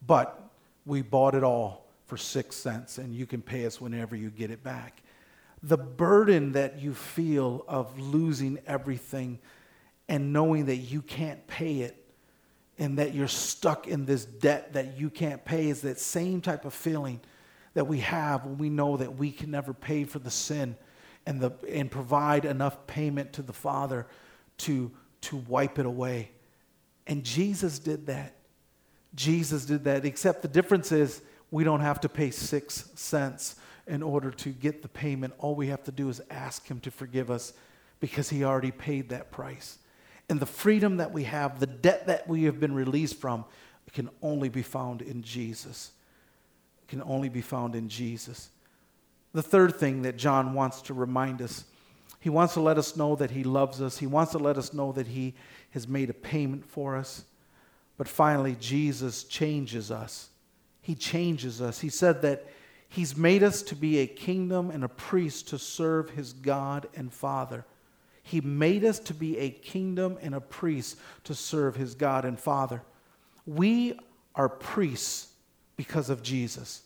But 0.06 0.42
we 0.86 1.02
bought 1.02 1.36
it 1.36 1.44
all 1.44 1.86
for 2.08 2.18
six 2.18 2.56
cents 2.56 2.98
and 2.98 3.14
you 3.14 3.26
can 3.26 3.42
pay 3.42 3.66
us 3.66 3.82
whenever 3.82 4.16
you 4.16 4.30
get 4.30 4.52
it 4.52 4.64
back. 4.64 5.02
The 5.64 5.78
burden 5.78 6.54
that 6.54 6.80
you 6.80 6.94
feel 6.94 7.66
of 7.68 8.00
losing 8.00 8.60
everything 8.68 9.40
and 10.08 10.32
knowing 10.32 10.66
that 10.66 10.78
you 10.78 11.02
can't 11.02 11.46
pay 11.48 11.82
it 11.82 12.06
and 12.78 13.00
that 13.00 13.14
you're 13.14 13.28
stuck 13.28 13.88
in 13.88 14.06
this 14.06 14.26
debt 14.26 14.74
that 14.74 14.98
you 14.98 15.10
can't 15.10 15.44
pay 15.46 15.70
is 15.70 15.82
that 15.82 16.00
same 16.00 16.42
type 16.42 16.66
of 16.66 16.74
feeling 16.74 17.20
that 17.74 17.88
we 17.88 18.00
have 18.00 18.46
when 18.46 18.58
we 18.58 18.70
know 18.70 18.98
that 18.98 19.18
we 19.18 19.32
can 19.32 19.52
never 19.52 19.74
pay 19.74 20.04
for 20.04 20.20
the 20.20 20.32
sin 20.32 20.76
and, 21.26 21.40
the, 21.40 21.52
and 21.70 21.90
provide 21.90 22.46
enough 22.46 22.86
payment 22.88 23.34
to 23.34 23.42
the 23.42 23.54
Father 23.54 24.06
to, 24.58 24.92
to 25.22 25.38
wipe 25.38 25.80
it 25.80 25.86
away. 25.86 26.32
And 27.08 27.24
Jesus 27.24 27.80
did 27.80 28.08
that. 28.08 28.36
Jesus 29.16 29.66
did 29.66 29.86
that, 29.86 30.06
except 30.06 30.42
the 30.42 30.48
difference 30.48 30.92
is 30.92 31.22
we 31.52 31.64
don't 31.64 31.82
have 31.82 32.02
to 32.02 32.10
pay 32.10 32.32
six 32.32 32.90
cents 32.96 33.56
in 33.88 34.02
order 34.04 34.32
to 34.32 34.50
get 34.50 34.82
the 34.82 34.88
payment. 34.88 35.34
All 35.40 35.56
we 35.56 35.68
have 35.68 35.84
to 35.84 35.92
do 35.92 36.10
is 36.10 36.22
ask 36.30 36.68
Him 36.68 36.80
to 36.82 36.92
forgive 36.92 37.30
us 37.30 37.54
because 38.00 38.30
He 38.30 38.44
already 38.44 38.72
paid 38.72 39.10
that 39.10 39.32
price. 39.32 39.78
And 40.30 40.40
the 40.40 40.46
freedom 40.46 40.98
that 40.98 41.12
we 41.12 41.24
have, 41.26 41.60
the 41.60 41.68
debt 41.68 42.08
that 42.08 42.28
we 42.28 42.44
have 42.44 42.60
been 42.60 42.74
released 42.74 43.20
from, 43.20 43.46
can 43.96 44.10
only 44.22 44.50
be 44.50 44.62
found 44.62 45.02
in 45.02 45.24
Jesus. 45.24 45.92
It 46.84 46.90
can 46.90 47.02
only 47.02 47.30
be 47.30 47.42
found 47.42 47.76
in 47.76 47.88
Jesus. 47.90 48.50
The 49.34 49.42
third 49.42 49.76
thing 49.76 50.04
that 50.04 50.18
John 50.18 50.54
wants 50.54 50.82
to 50.84 50.94
remind 50.94 51.42
us, 51.42 51.64
he 52.20 52.30
wants 52.30 52.54
to 52.56 52.62
let 52.62 52.78
us 52.78 52.98
know 52.98 53.16
that 53.16 53.32
he 53.32 53.44
loves 53.44 53.82
us. 53.82 53.98
He 53.98 54.08
wants 54.08 54.34
to 54.34 54.38
let 54.38 54.58
us 54.58 54.74
know 54.74 54.92
that 54.92 55.08
he 55.08 55.34
has 55.72 55.88
made 55.88 56.10
a 56.10 56.14
payment 56.14 56.66
for 56.66 56.96
us. 56.98 57.24
But 57.98 58.08
finally, 58.08 58.58
Jesus 58.60 59.24
changes 59.24 59.92
us. 59.92 60.30
He 60.82 60.96
changes 60.96 61.62
us. 61.62 61.80
He 61.80 61.90
said 61.90 62.22
that 62.24 62.46
he's 62.96 63.18
made 63.18 63.44
us 63.44 63.62
to 63.62 63.76
be 63.76 64.00
a 64.00 64.08
kingdom 64.08 64.72
and 64.72 64.82
a 64.82 64.88
priest 64.88 65.50
to 65.50 65.60
serve 65.60 66.12
his 66.12 66.32
God 66.32 66.88
and 66.96 67.12
Father. 67.12 67.66
He 68.24 68.40
made 68.40 68.86
us 68.86 69.00
to 69.00 69.14
be 69.14 69.38
a 69.38 69.50
kingdom 69.50 70.18
and 70.22 70.34
a 70.34 70.40
priest 70.40 70.98
to 71.26 71.36
serve 71.36 71.76
his 71.76 71.94
God 71.94 72.24
and 72.24 72.40
Father. 72.40 72.82
We 73.46 74.00
are 74.34 74.48
priests 74.48 75.28
because 75.76 76.10
of 76.10 76.24
Jesus. 76.24 76.84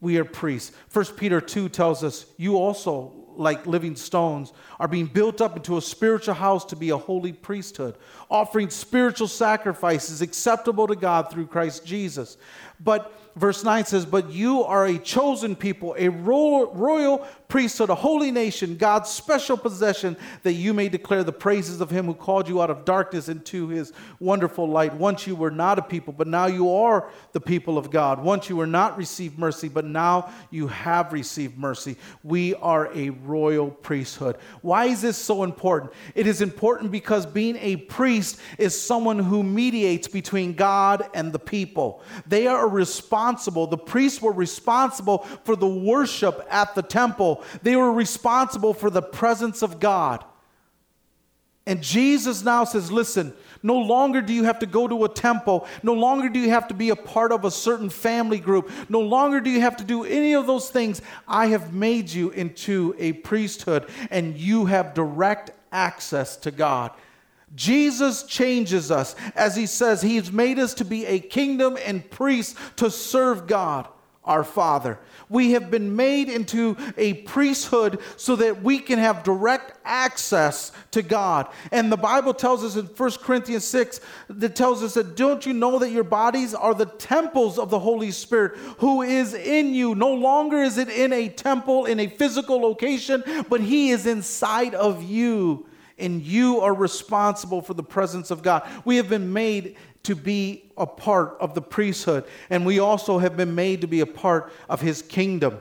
We 0.00 0.18
are 0.18 0.24
priests. 0.24 0.72
1 0.92 1.04
Peter 1.16 1.40
2 1.40 1.68
tells 1.68 2.02
us, 2.02 2.26
You 2.36 2.56
also, 2.56 3.12
like 3.36 3.66
living 3.66 3.94
stones, 3.94 4.52
are 4.80 4.88
being 4.88 5.06
built 5.06 5.40
up 5.40 5.56
into 5.56 5.76
a 5.76 5.82
spiritual 5.82 6.34
house 6.34 6.64
to 6.66 6.76
be 6.76 6.90
a 6.90 6.96
holy 6.96 7.32
priesthood, 7.32 7.96
offering 8.28 8.68
spiritual 8.68 9.28
sacrifices 9.28 10.22
acceptable 10.22 10.88
to 10.88 10.96
God 10.96 11.30
through 11.30 11.46
Christ 11.46 11.86
Jesus. 11.86 12.36
But 12.80 13.12
verse 13.40 13.64
9 13.64 13.84
says, 13.86 14.04
But 14.04 14.30
you 14.30 14.62
are 14.62 14.86
a 14.86 14.98
chosen 14.98 15.56
people, 15.56 15.96
a 15.98 16.08
royal 16.08 17.26
priesthood, 17.48 17.90
a 17.90 17.94
holy 17.94 18.30
nation, 18.30 18.76
God's 18.76 19.10
special 19.10 19.56
possession, 19.56 20.16
that 20.44 20.52
you 20.52 20.72
may 20.72 20.88
declare 20.88 21.24
the 21.24 21.32
praises 21.32 21.80
of 21.80 21.90
him 21.90 22.06
who 22.06 22.14
called 22.14 22.48
you 22.48 22.62
out 22.62 22.70
of 22.70 22.84
darkness 22.84 23.28
into 23.28 23.68
his 23.68 23.92
wonderful 24.20 24.68
light. 24.68 24.94
Once 24.94 25.26
you 25.26 25.34
were 25.34 25.50
not 25.50 25.78
a 25.78 25.82
people, 25.82 26.12
but 26.12 26.28
now 26.28 26.46
you 26.46 26.72
are 26.72 27.08
the 27.32 27.40
people 27.40 27.76
of 27.76 27.90
God. 27.90 28.22
Once 28.22 28.48
you 28.48 28.56
were 28.56 28.66
not 28.66 28.96
received 28.96 29.38
mercy, 29.38 29.68
but 29.68 29.84
now 29.84 30.30
you 30.50 30.68
have 30.68 31.12
received 31.12 31.58
mercy. 31.58 31.96
We 32.22 32.54
are 32.56 32.92
a 32.94 33.10
royal 33.10 33.70
priesthood. 33.70 34.36
Why 34.62 34.86
is 34.86 35.02
this 35.02 35.16
so 35.16 35.42
important? 35.42 35.92
It 36.14 36.28
is 36.28 36.42
important 36.42 36.92
because 36.92 37.26
being 37.26 37.56
a 37.56 37.76
priest 37.76 38.38
is 38.58 38.80
someone 38.80 39.18
who 39.18 39.42
mediates 39.42 40.06
between 40.06 40.54
God 40.54 41.08
and 41.14 41.32
the 41.32 41.38
people. 41.38 42.02
They 42.28 42.46
are 42.46 42.68
responsible, 42.68 43.29
the 43.66 43.78
priests 43.78 44.20
were 44.20 44.32
responsible 44.32 45.18
for 45.44 45.56
the 45.56 45.68
worship 45.68 46.46
at 46.50 46.74
the 46.74 46.82
temple, 46.82 47.44
they 47.62 47.76
were 47.76 47.92
responsible 47.92 48.74
for 48.74 48.90
the 48.90 49.02
presence 49.02 49.62
of 49.62 49.80
God. 49.80 50.24
And 51.66 51.82
Jesus 51.82 52.42
now 52.42 52.64
says, 52.64 52.90
Listen, 52.90 53.32
no 53.62 53.76
longer 53.76 54.22
do 54.22 54.32
you 54.32 54.44
have 54.44 54.58
to 54.60 54.66
go 54.66 54.88
to 54.88 55.04
a 55.04 55.08
temple. 55.08 55.66
No 55.82 55.92
longer 55.92 56.28
do 56.28 56.38
you 56.38 56.50
have 56.50 56.68
to 56.68 56.74
be 56.74 56.90
a 56.90 56.96
part 56.96 57.32
of 57.32 57.44
a 57.44 57.50
certain 57.50 57.90
family 57.90 58.38
group. 58.38 58.70
No 58.88 59.00
longer 59.00 59.40
do 59.40 59.50
you 59.50 59.60
have 59.60 59.76
to 59.76 59.84
do 59.84 60.04
any 60.04 60.34
of 60.34 60.46
those 60.46 60.70
things. 60.70 61.02
I 61.28 61.46
have 61.46 61.74
made 61.74 62.10
you 62.10 62.30
into 62.30 62.94
a 62.98 63.12
priesthood, 63.12 63.88
and 64.10 64.36
you 64.36 64.66
have 64.66 64.94
direct 64.94 65.52
access 65.70 66.36
to 66.38 66.50
God. 66.50 66.92
Jesus 67.54 68.22
changes 68.24 68.90
us 68.90 69.16
as 69.34 69.56
he 69.56 69.66
says 69.66 70.02
he's 70.02 70.30
made 70.30 70.58
us 70.58 70.74
to 70.74 70.84
be 70.84 71.06
a 71.06 71.18
kingdom 71.18 71.76
and 71.84 72.08
priests 72.10 72.54
to 72.76 72.90
serve 72.90 73.46
God 73.46 73.88
our 74.24 74.44
Father. 74.44 74.98
We 75.28 75.52
have 75.52 75.70
been 75.70 75.96
made 75.96 76.28
into 76.28 76.76
a 76.96 77.14
priesthood 77.14 78.00
so 78.16 78.36
that 78.36 78.62
we 78.62 78.78
can 78.78 78.98
have 78.98 79.22
direct 79.22 79.78
access 79.84 80.72
to 80.90 81.02
God. 81.02 81.48
And 81.72 81.90
the 81.90 81.96
Bible 81.96 82.34
tells 82.34 82.62
us 82.62 82.76
in 82.76 82.84
1 82.84 83.10
Corinthians 83.22 83.64
6 83.64 84.00
that 84.28 84.54
tells 84.54 84.82
us 84.82 84.94
that 84.94 85.16
don't 85.16 85.46
you 85.46 85.52
know 85.52 85.78
that 85.78 85.90
your 85.90 86.04
bodies 86.04 86.54
are 86.54 86.74
the 86.74 86.86
temples 86.86 87.58
of 87.58 87.70
the 87.70 87.78
Holy 87.78 88.10
Spirit 88.10 88.58
who 88.78 89.02
is 89.02 89.34
in 89.34 89.74
you? 89.74 89.94
No 89.94 90.12
longer 90.12 90.58
is 90.58 90.76
it 90.78 90.88
in 90.88 91.12
a 91.12 91.28
temple 91.28 91.86
in 91.86 91.98
a 91.98 92.06
physical 92.06 92.60
location, 92.60 93.24
but 93.48 93.60
he 93.60 93.90
is 93.90 94.06
inside 94.06 94.74
of 94.74 95.02
you 95.02 95.66
and 96.00 96.22
you 96.22 96.60
are 96.60 96.74
responsible 96.74 97.62
for 97.62 97.74
the 97.74 97.82
presence 97.82 98.30
of 98.30 98.42
God. 98.42 98.68
We 98.84 98.96
have 98.96 99.08
been 99.08 99.32
made 99.32 99.76
to 100.04 100.14
be 100.14 100.70
a 100.76 100.86
part 100.86 101.36
of 101.40 101.54
the 101.54 101.62
priesthood, 101.62 102.24
and 102.48 102.64
we 102.64 102.78
also 102.78 103.18
have 103.18 103.36
been 103.36 103.54
made 103.54 103.82
to 103.82 103.86
be 103.86 104.00
a 104.00 104.06
part 104.06 104.52
of 104.68 104.80
his 104.80 105.02
kingdom. 105.02 105.60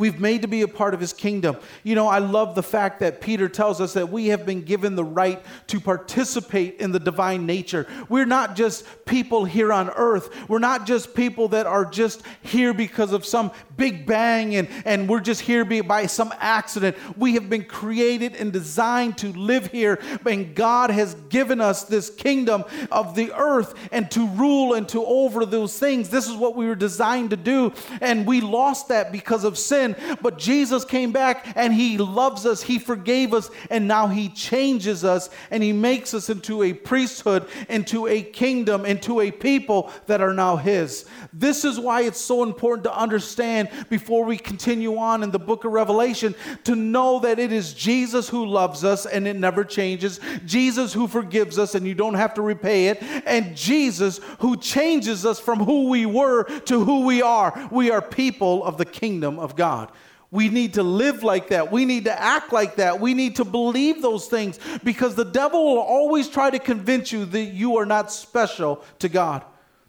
We've 0.00 0.18
made 0.18 0.42
to 0.42 0.48
be 0.48 0.62
a 0.62 0.68
part 0.68 0.94
of 0.94 1.00
his 1.00 1.12
kingdom. 1.12 1.58
You 1.84 1.94
know, 1.94 2.08
I 2.08 2.18
love 2.18 2.54
the 2.54 2.62
fact 2.62 3.00
that 3.00 3.20
Peter 3.20 3.50
tells 3.50 3.82
us 3.82 3.92
that 3.92 4.08
we 4.08 4.28
have 4.28 4.46
been 4.46 4.62
given 4.62 4.96
the 4.96 5.04
right 5.04 5.42
to 5.66 5.78
participate 5.78 6.80
in 6.80 6.90
the 6.90 6.98
divine 6.98 7.44
nature. 7.44 7.86
We're 8.08 8.24
not 8.24 8.56
just 8.56 8.86
people 9.04 9.44
here 9.44 9.74
on 9.74 9.90
earth. 9.90 10.48
We're 10.48 10.58
not 10.58 10.86
just 10.86 11.14
people 11.14 11.48
that 11.48 11.66
are 11.66 11.84
just 11.84 12.22
here 12.40 12.72
because 12.72 13.12
of 13.12 13.26
some 13.26 13.50
big 13.76 14.06
bang 14.06 14.56
and, 14.56 14.68
and 14.86 15.06
we're 15.06 15.20
just 15.20 15.42
here 15.42 15.66
by 15.82 16.06
some 16.06 16.32
accident. 16.38 16.96
We 17.18 17.34
have 17.34 17.50
been 17.50 17.64
created 17.64 18.34
and 18.36 18.52
designed 18.52 19.18
to 19.18 19.32
live 19.34 19.66
here, 19.66 20.00
and 20.26 20.54
God 20.54 20.90
has 20.90 21.14
given 21.28 21.60
us 21.60 21.84
this 21.84 22.08
kingdom 22.08 22.64
of 22.90 23.14
the 23.14 23.32
earth 23.32 23.74
and 23.92 24.10
to 24.12 24.26
rule 24.28 24.72
and 24.72 24.88
to 24.88 25.04
over 25.04 25.44
those 25.44 25.78
things. 25.78 26.08
This 26.08 26.26
is 26.26 26.36
what 26.36 26.56
we 26.56 26.66
were 26.66 26.74
designed 26.74 27.30
to 27.30 27.36
do, 27.36 27.74
and 28.00 28.26
we 28.26 28.40
lost 28.40 28.88
that 28.88 29.12
because 29.12 29.44
of 29.44 29.58
sin 29.58 29.89
sin, 29.94 30.16
but 30.22 30.38
Jesus 30.38 30.84
came 30.84 31.12
back 31.12 31.52
and 31.56 31.72
he 31.72 31.98
loves 31.98 32.46
us, 32.46 32.62
he 32.62 32.78
forgave 32.78 33.34
us, 33.34 33.50
and 33.70 33.86
now 33.86 34.06
he 34.06 34.28
changes 34.28 35.04
us 35.04 35.30
and 35.50 35.62
he 35.62 35.72
makes 35.72 36.14
us 36.14 36.30
into 36.30 36.62
a 36.62 36.72
priesthood, 36.72 37.46
into 37.68 38.06
a 38.06 38.22
kingdom, 38.22 38.84
into 38.84 39.20
a 39.20 39.30
people 39.30 39.90
that 40.06 40.20
are 40.20 40.34
now 40.34 40.56
his. 40.56 41.04
This 41.32 41.64
is 41.64 41.78
why 41.78 42.02
it's 42.02 42.20
so 42.20 42.42
important 42.42 42.84
to 42.84 42.96
understand 42.96 43.68
before 43.88 44.24
we 44.24 44.36
continue 44.36 44.96
on 44.96 45.22
in 45.22 45.30
the 45.30 45.38
book 45.38 45.64
of 45.64 45.72
Revelation 45.72 46.34
to 46.64 46.74
know 46.74 47.20
that 47.20 47.38
it 47.38 47.52
is 47.52 47.74
Jesus 47.74 48.28
who 48.28 48.46
loves 48.46 48.84
us 48.84 49.06
and 49.06 49.26
it 49.26 49.36
never 49.36 49.64
changes, 49.64 50.20
Jesus 50.44 50.92
who 50.92 51.06
forgives 51.06 51.58
us 51.58 51.74
and 51.74 51.86
you 51.86 51.94
don't 51.94 52.14
have 52.14 52.34
to 52.34 52.42
repay 52.42 52.88
it, 52.88 53.02
and 53.26 53.56
Jesus 53.56 54.20
who 54.38 54.56
changes 54.56 55.24
us 55.26 55.38
from 55.38 55.60
who 55.60 55.88
we 55.88 56.06
were 56.06 56.44
to 56.44 56.84
who 56.84 57.04
we 57.06 57.22
are. 57.22 57.68
We 57.70 57.90
are 57.90 58.02
people 58.02 58.64
of 58.64 58.78
the 58.78 58.84
kingdom 58.84 59.38
of 59.38 59.56
God. 59.56 59.69
God. 59.70 59.92
We 60.32 60.48
need 60.48 60.74
to 60.74 60.82
live 60.82 61.22
like 61.24 61.48
that. 61.48 61.72
We 61.72 61.84
need 61.84 62.04
to 62.04 62.22
act 62.22 62.52
like 62.52 62.76
that. 62.76 63.00
We 63.00 63.14
need 63.14 63.36
to 63.36 63.44
believe 63.44 64.00
those 64.00 64.26
things 64.26 64.58
because 64.84 65.14
the 65.14 65.24
devil 65.24 65.64
will 65.64 65.82
always 65.82 66.28
try 66.28 66.50
to 66.50 66.58
convince 66.58 67.12
you 67.12 67.24
that 67.24 67.46
you 67.46 67.78
are 67.78 67.86
not 67.86 68.12
special 68.12 68.84
to 69.00 69.08
God, 69.08 69.44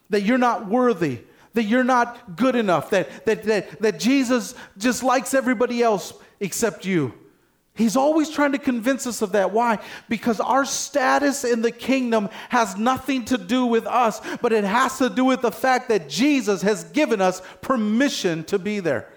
that 0.10 0.22
you're 0.22 0.40
not 0.40 0.68
worthy, 0.68 1.20
that 1.54 1.64
you're 1.64 1.84
not 1.84 2.36
good 2.36 2.56
enough, 2.56 2.90
that, 2.90 3.26
that, 3.26 3.44
that, 3.44 3.82
that 3.82 4.00
Jesus 4.00 4.56
just 4.78 5.04
likes 5.04 5.34
everybody 5.34 5.84
else 5.84 6.14
except 6.40 6.86
you. 6.86 7.14
He's 7.76 7.96
always 7.96 8.30
trying 8.30 8.52
to 8.52 8.58
convince 8.58 9.08
us 9.08 9.22
of 9.22 9.32
that. 9.32 9.52
Why? 9.52 9.80
Because 10.10 10.40
our 10.40 10.66
status 10.66 11.44
in 11.44 11.62
the 11.62 11.72
kingdom 11.72 12.30
has 12.50 12.78
nothing 12.78 13.26
to 13.26 13.38
do 13.38 13.66
with 13.66 13.86
us, 13.86 14.22
but 14.42 14.54
it 14.54 14.64
has 14.64 14.98
to 14.98 15.10
do 15.10 15.24
with 15.24 15.42
the 15.42 15.52
fact 15.52 15.88
that 15.90 16.10
Jesus 16.10 16.64
has 16.64 16.84
given 16.86 17.22
us 17.22 17.42
permission 17.62 18.44
to 18.46 18.60
be 18.60 18.80
there. 18.80 19.08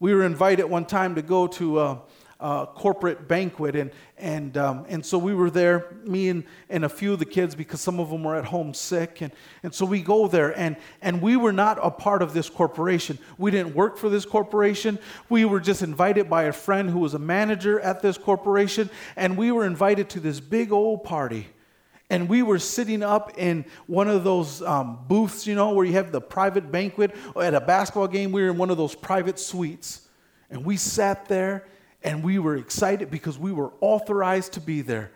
We 0.00 0.14
were 0.14 0.24
invited 0.24 0.64
one 0.64 0.86
time 0.86 1.14
to 1.16 1.22
go 1.22 1.46
to 1.46 1.80
a, 1.80 2.02
a 2.40 2.66
corporate 2.74 3.28
banquet, 3.28 3.76
and, 3.76 3.90
and, 4.16 4.56
um, 4.56 4.86
and 4.88 5.04
so 5.04 5.18
we 5.18 5.34
were 5.34 5.50
there, 5.50 5.94
me 6.04 6.30
and, 6.30 6.44
and 6.70 6.86
a 6.86 6.88
few 6.88 7.12
of 7.12 7.18
the 7.18 7.26
kids, 7.26 7.54
because 7.54 7.82
some 7.82 8.00
of 8.00 8.08
them 8.08 8.24
were 8.24 8.34
at 8.34 8.46
home 8.46 8.72
sick. 8.72 9.20
And, 9.20 9.30
and 9.62 9.74
so 9.74 9.84
we 9.84 10.00
go 10.00 10.26
there, 10.26 10.58
and, 10.58 10.78
and 11.02 11.20
we 11.20 11.36
were 11.36 11.52
not 11.52 11.78
a 11.82 11.90
part 11.90 12.22
of 12.22 12.32
this 12.32 12.48
corporation. 12.48 13.18
We 13.36 13.50
didn't 13.50 13.74
work 13.74 13.98
for 13.98 14.08
this 14.08 14.24
corporation. 14.24 14.98
We 15.28 15.44
were 15.44 15.60
just 15.60 15.82
invited 15.82 16.30
by 16.30 16.44
a 16.44 16.52
friend 16.52 16.88
who 16.88 17.00
was 17.00 17.12
a 17.12 17.18
manager 17.18 17.78
at 17.78 18.00
this 18.00 18.16
corporation, 18.16 18.88
and 19.16 19.36
we 19.36 19.52
were 19.52 19.66
invited 19.66 20.08
to 20.10 20.20
this 20.20 20.40
big 20.40 20.72
old 20.72 21.04
party 21.04 21.48
and 22.10 22.28
we 22.28 22.42
were 22.42 22.58
sitting 22.58 23.02
up 23.02 23.38
in 23.38 23.64
one 23.86 24.08
of 24.08 24.24
those 24.24 24.60
um, 24.62 24.98
booths, 25.08 25.46
you 25.46 25.54
know, 25.54 25.70
where 25.70 25.86
you 25.86 25.92
have 25.92 26.10
the 26.10 26.20
private 26.20 26.70
banquet. 26.70 27.14
At 27.40 27.54
a 27.54 27.60
basketball 27.60 28.08
game, 28.08 28.32
we 28.32 28.42
were 28.42 28.50
in 28.50 28.58
one 28.58 28.68
of 28.70 28.76
those 28.76 28.96
private 28.96 29.38
suites. 29.38 30.08
And 30.50 30.64
we 30.64 30.76
sat 30.76 31.26
there 31.26 31.68
and 32.02 32.24
we 32.24 32.40
were 32.40 32.56
excited 32.56 33.10
because 33.10 33.38
we 33.38 33.52
were 33.52 33.72
authorized 33.80 34.54
to 34.54 34.60
be 34.60 34.82
there 34.82 35.12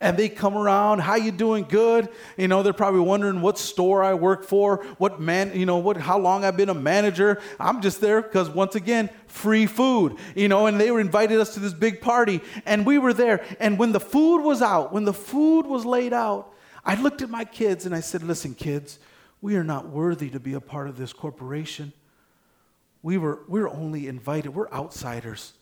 and 0.00 0.16
they 0.16 0.28
come 0.28 0.56
around 0.56 1.00
how 1.00 1.14
you 1.16 1.32
doing? 1.32 1.64
Good. 1.64 2.08
You 2.36 2.48
know 2.48 2.62
they're 2.62 2.72
probably 2.72 3.00
wondering 3.00 3.40
what 3.40 3.58
store 3.58 4.02
i 4.02 4.14
work 4.14 4.44
for 4.44 4.84
what 4.98 5.20
man 5.20 5.52
you 5.54 5.66
know 5.66 5.78
what 5.78 5.96
how 5.96 6.18
long 6.18 6.44
i've 6.44 6.56
been 6.56 6.68
a 6.68 6.74
manager. 6.74 7.40
I'm 7.58 7.80
just 7.80 8.00
there 8.00 8.22
because 8.22 8.48
once 8.50 8.74
again 8.74 9.10
free 9.26 9.66
food 9.66 10.16
you 10.34 10.48
know 10.48 10.66
and 10.66 10.80
they 10.80 10.90
were 10.90 11.00
invited 11.00 11.40
us 11.40 11.54
to 11.54 11.60
this 11.60 11.74
big 11.74 12.00
party 12.00 12.40
and 12.64 12.86
we 12.86 12.98
were 12.98 13.12
there. 13.12 13.44
And 13.60 13.78
when 13.78 13.92
the 13.92 14.00
food 14.00 14.42
was 14.42 14.62
out 14.62 14.92
when 14.92 15.04
the 15.04 15.12
food 15.12 15.66
was 15.66 15.84
laid 15.84 16.12
out 16.12 16.52
i 16.84 16.94
looked 17.00 17.22
at 17.22 17.30
my 17.30 17.44
kids 17.44 17.86
and 17.86 17.94
i 17.94 18.00
said 18.00 18.22
listen 18.22 18.54
kids 18.54 18.98
we 19.40 19.56
are 19.56 19.64
not 19.64 19.88
worthy 19.88 20.30
to 20.30 20.40
be 20.40 20.54
a 20.54 20.60
part 20.60 20.88
of 20.88 20.96
this 20.96 21.12
corporation. 21.12 21.92
We 23.02 23.18
were 23.18 23.40
we're 23.48 23.68
only 23.68 24.08
invited 24.08 24.54
we're 24.54 24.70
outsiders. 24.70 25.52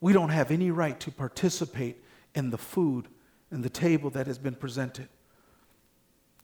We 0.00 0.12
don't 0.12 0.28
have 0.28 0.50
any 0.50 0.70
right 0.70 0.98
to 1.00 1.10
participate 1.10 1.96
in 2.34 2.50
the 2.50 2.58
food 2.58 3.08
and 3.52 3.62
the 3.62 3.70
table 3.70 4.10
that 4.10 4.26
has 4.26 4.38
been 4.38 4.54
presented. 4.54 5.08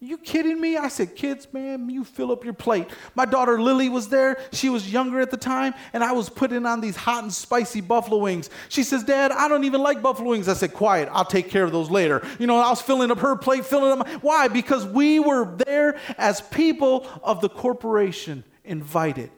You 0.00 0.16
kidding 0.16 0.60
me? 0.60 0.76
I 0.76 0.86
said, 0.86 1.16
kids, 1.16 1.52
man, 1.52 1.90
you 1.90 2.04
fill 2.04 2.30
up 2.30 2.44
your 2.44 2.54
plate. 2.54 2.86
My 3.16 3.24
daughter 3.24 3.60
Lily 3.60 3.88
was 3.88 4.08
there. 4.08 4.38
She 4.52 4.68
was 4.68 4.92
younger 4.92 5.18
at 5.20 5.32
the 5.32 5.36
time, 5.36 5.74
and 5.92 6.04
I 6.04 6.12
was 6.12 6.28
putting 6.28 6.64
on 6.66 6.80
these 6.80 6.94
hot 6.94 7.24
and 7.24 7.32
spicy 7.32 7.80
buffalo 7.80 8.18
wings. 8.18 8.48
She 8.68 8.84
says, 8.84 9.02
Dad, 9.02 9.32
I 9.32 9.48
don't 9.48 9.64
even 9.64 9.82
like 9.82 10.00
buffalo 10.00 10.30
wings. 10.30 10.46
I 10.46 10.54
said, 10.54 10.72
quiet, 10.72 11.08
I'll 11.10 11.24
take 11.24 11.50
care 11.50 11.64
of 11.64 11.72
those 11.72 11.90
later. 11.90 12.24
You 12.38 12.46
know, 12.46 12.58
I 12.58 12.70
was 12.70 12.80
filling 12.80 13.10
up 13.10 13.18
her 13.18 13.34
plate, 13.34 13.64
filling 13.64 13.90
up. 13.90 14.06
My... 14.06 14.14
Why? 14.18 14.46
Because 14.46 14.86
we 14.86 15.18
were 15.18 15.56
there 15.66 15.98
as 16.16 16.42
people 16.42 17.04
of 17.24 17.40
the 17.40 17.48
corporation 17.48 18.44
invited. 18.64 19.32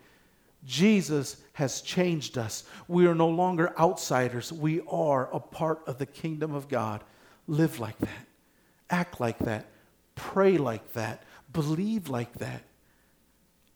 Jesus 0.67 1.39
has 1.55 1.81
changed 1.81 2.37
us. 2.37 2.65
We 2.87 3.07
are 3.07 3.15
no 3.15 3.29
longer 3.29 3.73
outsiders, 3.79 4.53
we 4.53 4.83
are 4.91 5.35
a 5.35 5.41
part 5.41 5.81
of 5.87 5.97
the 5.97 6.05
kingdom 6.05 6.55
of 6.55 6.69
God. 6.69 7.03
Live 7.51 7.81
like 7.81 7.99
that. 7.99 8.27
Act 8.91 9.21
like 9.21 9.39
that. 9.41 9.67
Pray 10.15 10.57
like 10.57 10.93
that. 10.93 11.25
Believe 11.53 12.09
like 12.09 12.33
that. 12.35 12.63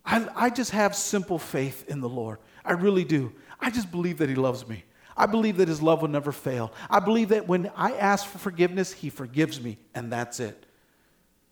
I, 0.06 0.28
I 0.37 0.50
just 0.50 0.70
have 0.70 0.94
simple 0.94 1.40
faith 1.40 1.84
in 1.88 2.00
the 2.00 2.08
Lord. 2.08 2.38
I 2.64 2.74
really 2.74 3.02
do. 3.02 3.32
I 3.60 3.70
just 3.70 3.90
believe 3.90 4.18
that 4.18 4.28
He 4.28 4.37
loves 4.37 4.68
me. 4.68 4.84
I 5.16 5.26
believe 5.26 5.56
that 5.56 5.66
His 5.66 5.82
love 5.82 6.02
will 6.02 6.08
never 6.08 6.30
fail. 6.30 6.72
I 6.88 7.00
believe 7.00 7.30
that 7.30 7.48
when 7.48 7.68
I 7.74 7.96
ask 7.96 8.24
for 8.28 8.38
forgiveness, 8.38 8.92
He 8.92 9.10
forgives 9.10 9.60
me, 9.60 9.76
and 9.92 10.12
that's 10.12 10.38
it. 10.38 10.66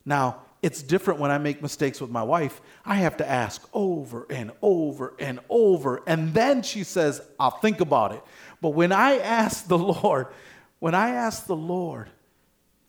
Now, 0.05 0.43
it's 0.63 0.81
different 0.81 1.19
when 1.19 1.33
I 1.33 1.39
make 1.39 1.61
mistakes 1.61 2.01
with 2.01 2.11
my 2.11 2.23
wife. 2.23 2.61
I 2.87 2.95
have 2.97 3.17
to 3.17 3.29
ask 3.29 3.69
over 3.73 4.29
and 4.31 4.53
over 4.63 5.15
and 5.19 5.41
over, 5.49 6.05
and 6.07 6.33
then 6.33 6.63
she 6.63 6.85
says, 6.85 7.21
I'll 7.41 7.51
think 7.51 7.81
about 7.81 8.13
it. 8.13 8.23
But 8.61 8.71
when 8.71 8.93
I 8.93 9.19
ask 9.19 9.67
the 9.67 9.79
Lord, 10.05 10.29
when 10.83 10.97
I 10.97 11.11
asked 11.11 11.47
the 11.47 11.55
Lord, 11.55 12.11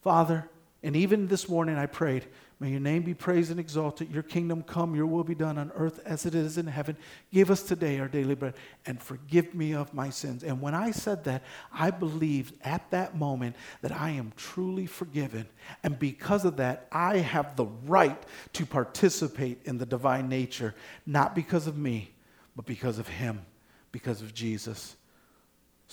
Father, 0.02 0.50
and 0.82 0.96
even 0.96 1.28
this 1.28 1.48
morning 1.48 1.78
I 1.78 1.86
prayed, 1.86 2.26
may 2.60 2.72
your 2.72 2.80
name 2.80 3.04
be 3.04 3.14
praised 3.14 3.52
and 3.52 3.60
exalted, 3.60 4.10
your 4.10 4.24
kingdom 4.24 4.64
come, 4.64 4.96
your 4.96 5.06
will 5.06 5.24
be 5.24 5.36
done 5.36 5.60
on 5.60 5.72
earth 5.76 6.00
as 6.04 6.26
it 6.26 6.34
is 6.34 6.58
in 6.58 6.66
heaven. 6.66 6.98
Give 7.32 7.52
us 7.52 7.62
today 7.62 8.00
our 8.00 8.08
daily 8.08 8.34
bread 8.34 8.56
and 8.88 9.00
forgive 9.00 9.54
me 9.54 9.76
of 9.76 9.94
my 9.94 10.10
sins. 10.10 10.44
And 10.44 10.60
when 10.60 10.74
I 10.74 10.90
said 10.90 11.26
that, 11.26 11.44
I 11.72 11.92
believed 11.92 12.56
at 12.64 12.90
that 12.90 13.16
moment 13.16 13.56
that 13.84 13.92
I 13.92 14.10
am 14.10 14.34
truly 14.38 14.88
forgiven. 14.88 15.46
And 15.84 16.00
because 16.00 16.46
of 16.46 16.58
that, 16.58 16.88
I 16.92 17.18
have 17.18 17.56
the 17.56 17.68
right 17.86 18.20
to 18.54 18.66
participate 18.66 19.60
in 19.66 19.78
the 19.78 19.86
divine 19.86 20.30
nature, 20.30 20.74
not 21.06 21.36
because 21.36 21.68
of 21.68 21.78
me, 21.78 22.10
but 22.56 22.66
because 22.66 22.98
of 22.98 23.08
Him, 23.08 23.46
because 23.92 24.24
of 24.24 24.34
Jesus. 24.34 24.96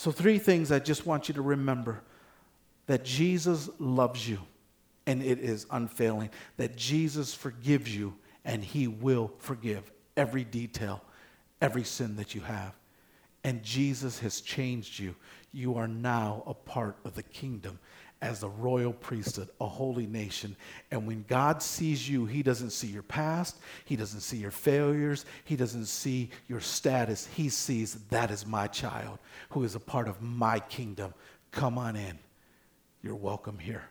So, 0.01 0.11
three 0.11 0.39
things 0.39 0.73
I 0.73 0.79
just 0.79 1.05
want 1.05 1.29
you 1.29 1.35
to 1.35 1.43
remember 1.43 2.01
that 2.87 3.05
Jesus 3.05 3.69
loves 3.79 4.27
you, 4.27 4.39
and 5.05 5.23
it 5.23 5.39
is 5.41 5.67
unfailing, 5.71 6.31
that 6.57 6.75
Jesus 6.75 7.35
forgives 7.35 7.95
you, 7.95 8.15
and 8.47 8.65
he 8.65 8.89
will 8.89 9.31
forgive 9.41 9.93
every 10.17 10.43
detail, 10.43 11.05
every 11.61 11.85
sin 11.85 12.17
that 12.17 12.35
you 12.35 12.41
have. 12.41 12.73
And 13.45 13.63
Jesus 13.63 14.21
has 14.21 14.41
changed 14.41 14.99
you. 14.99 15.15
You 15.53 15.77
are 15.77 15.87
now 15.87 16.45
a 16.47 16.55
part 16.55 16.97
of 17.05 17.15
the 17.15 17.23
kingdom 17.23 17.79
as 18.23 18.43
a 18.43 18.49
royal 18.49 18.93
priesthood, 18.93 19.49
a 19.61 19.67
holy 19.67 20.07
nation. 20.07 20.55
And 20.91 21.07
when 21.07 21.25
God 21.27 21.63
sees 21.63 22.09
you, 22.09 22.27
He 22.27 22.43
doesn't 22.43 22.71
see 22.71 22.89
your 22.89 23.03
past, 23.03 23.59
He 23.85 23.97
doesn't 23.97 24.21
see 24.21 24.37
your 24.37 24.51
failures, 24.51 25.25
He 25.45 25.57
doesn't 25.57 25.87
see 25.87 26.31
your 26.49 26.61
status. 26.61 27.27
He 27.35 27.49
sees 27.49 27.95
that 28.11 28.31
is 28.31 28.47
my 28.47 28.67
child 28.67 29.19
who 29.51 29.65
is 29.65 29.75
a 29.75 29.81
part 29.81 30.09
of 30.09 30.21
my 30.21 30.61
kingdom. 30.61 31.15
Come 31.51 31.79
on 31.79 31.97
in. 31.97 32.19
You're 33.03 33.17
welcome 33.17 33.59
here. 33.59 33.85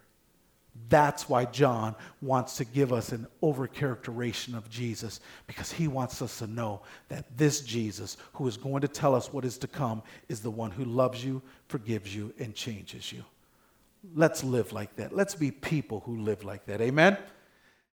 That's 0.87 1.27
why 1.27 1.45
John 1.45 1.95
wants 2.21 2.57
to 2.57 2.65
give 2.65 2.93
us 2.93 3.11
an 3.11 3.27
overcharacterization 3.43 4.55
of 4.55 4.69
Jesus 4.69 5.19
because 5.45 5.71
he 5.71 5.87
wants 5.87 6.21
us 6.21 6.37
to 6.39 6.47
know 6.47 6.81
that 7.09 7.37
this 7.37 7.61
Jesus, 7.61 8.15
who 8.33 8.47
is 8.47 8.55
going 8.55 8.81
to 8.81 8.87
tell 8.87 9.13
us 9.13 9.33
what 9.33 9.43
is 9.43 9.57
to 9.57 9.67
come, 9.67 10.01
is 10.29 10.41
the 10.41 10.51
one 10.51 10.71
who 10.71 10.85
loves 10.85 11.25
you, 11.25 11.41
forgives 11.67 12.15
you, 12.15 12.33
and 12.39 12.55
changes 12.55 13.11
you. 13.11 13.25
Let's 14.15 14.43
live 14.43 14.71
like 14.71 14.95
that. 14.95 15.15
Let's 15.15 15.35
be 15.35 15.51
people 15.51 16.01
who 16.05 16.17
live 16.17 16.43
like 16.43 16.65
that. 16.65 16.81
Amen? 16.81 17.17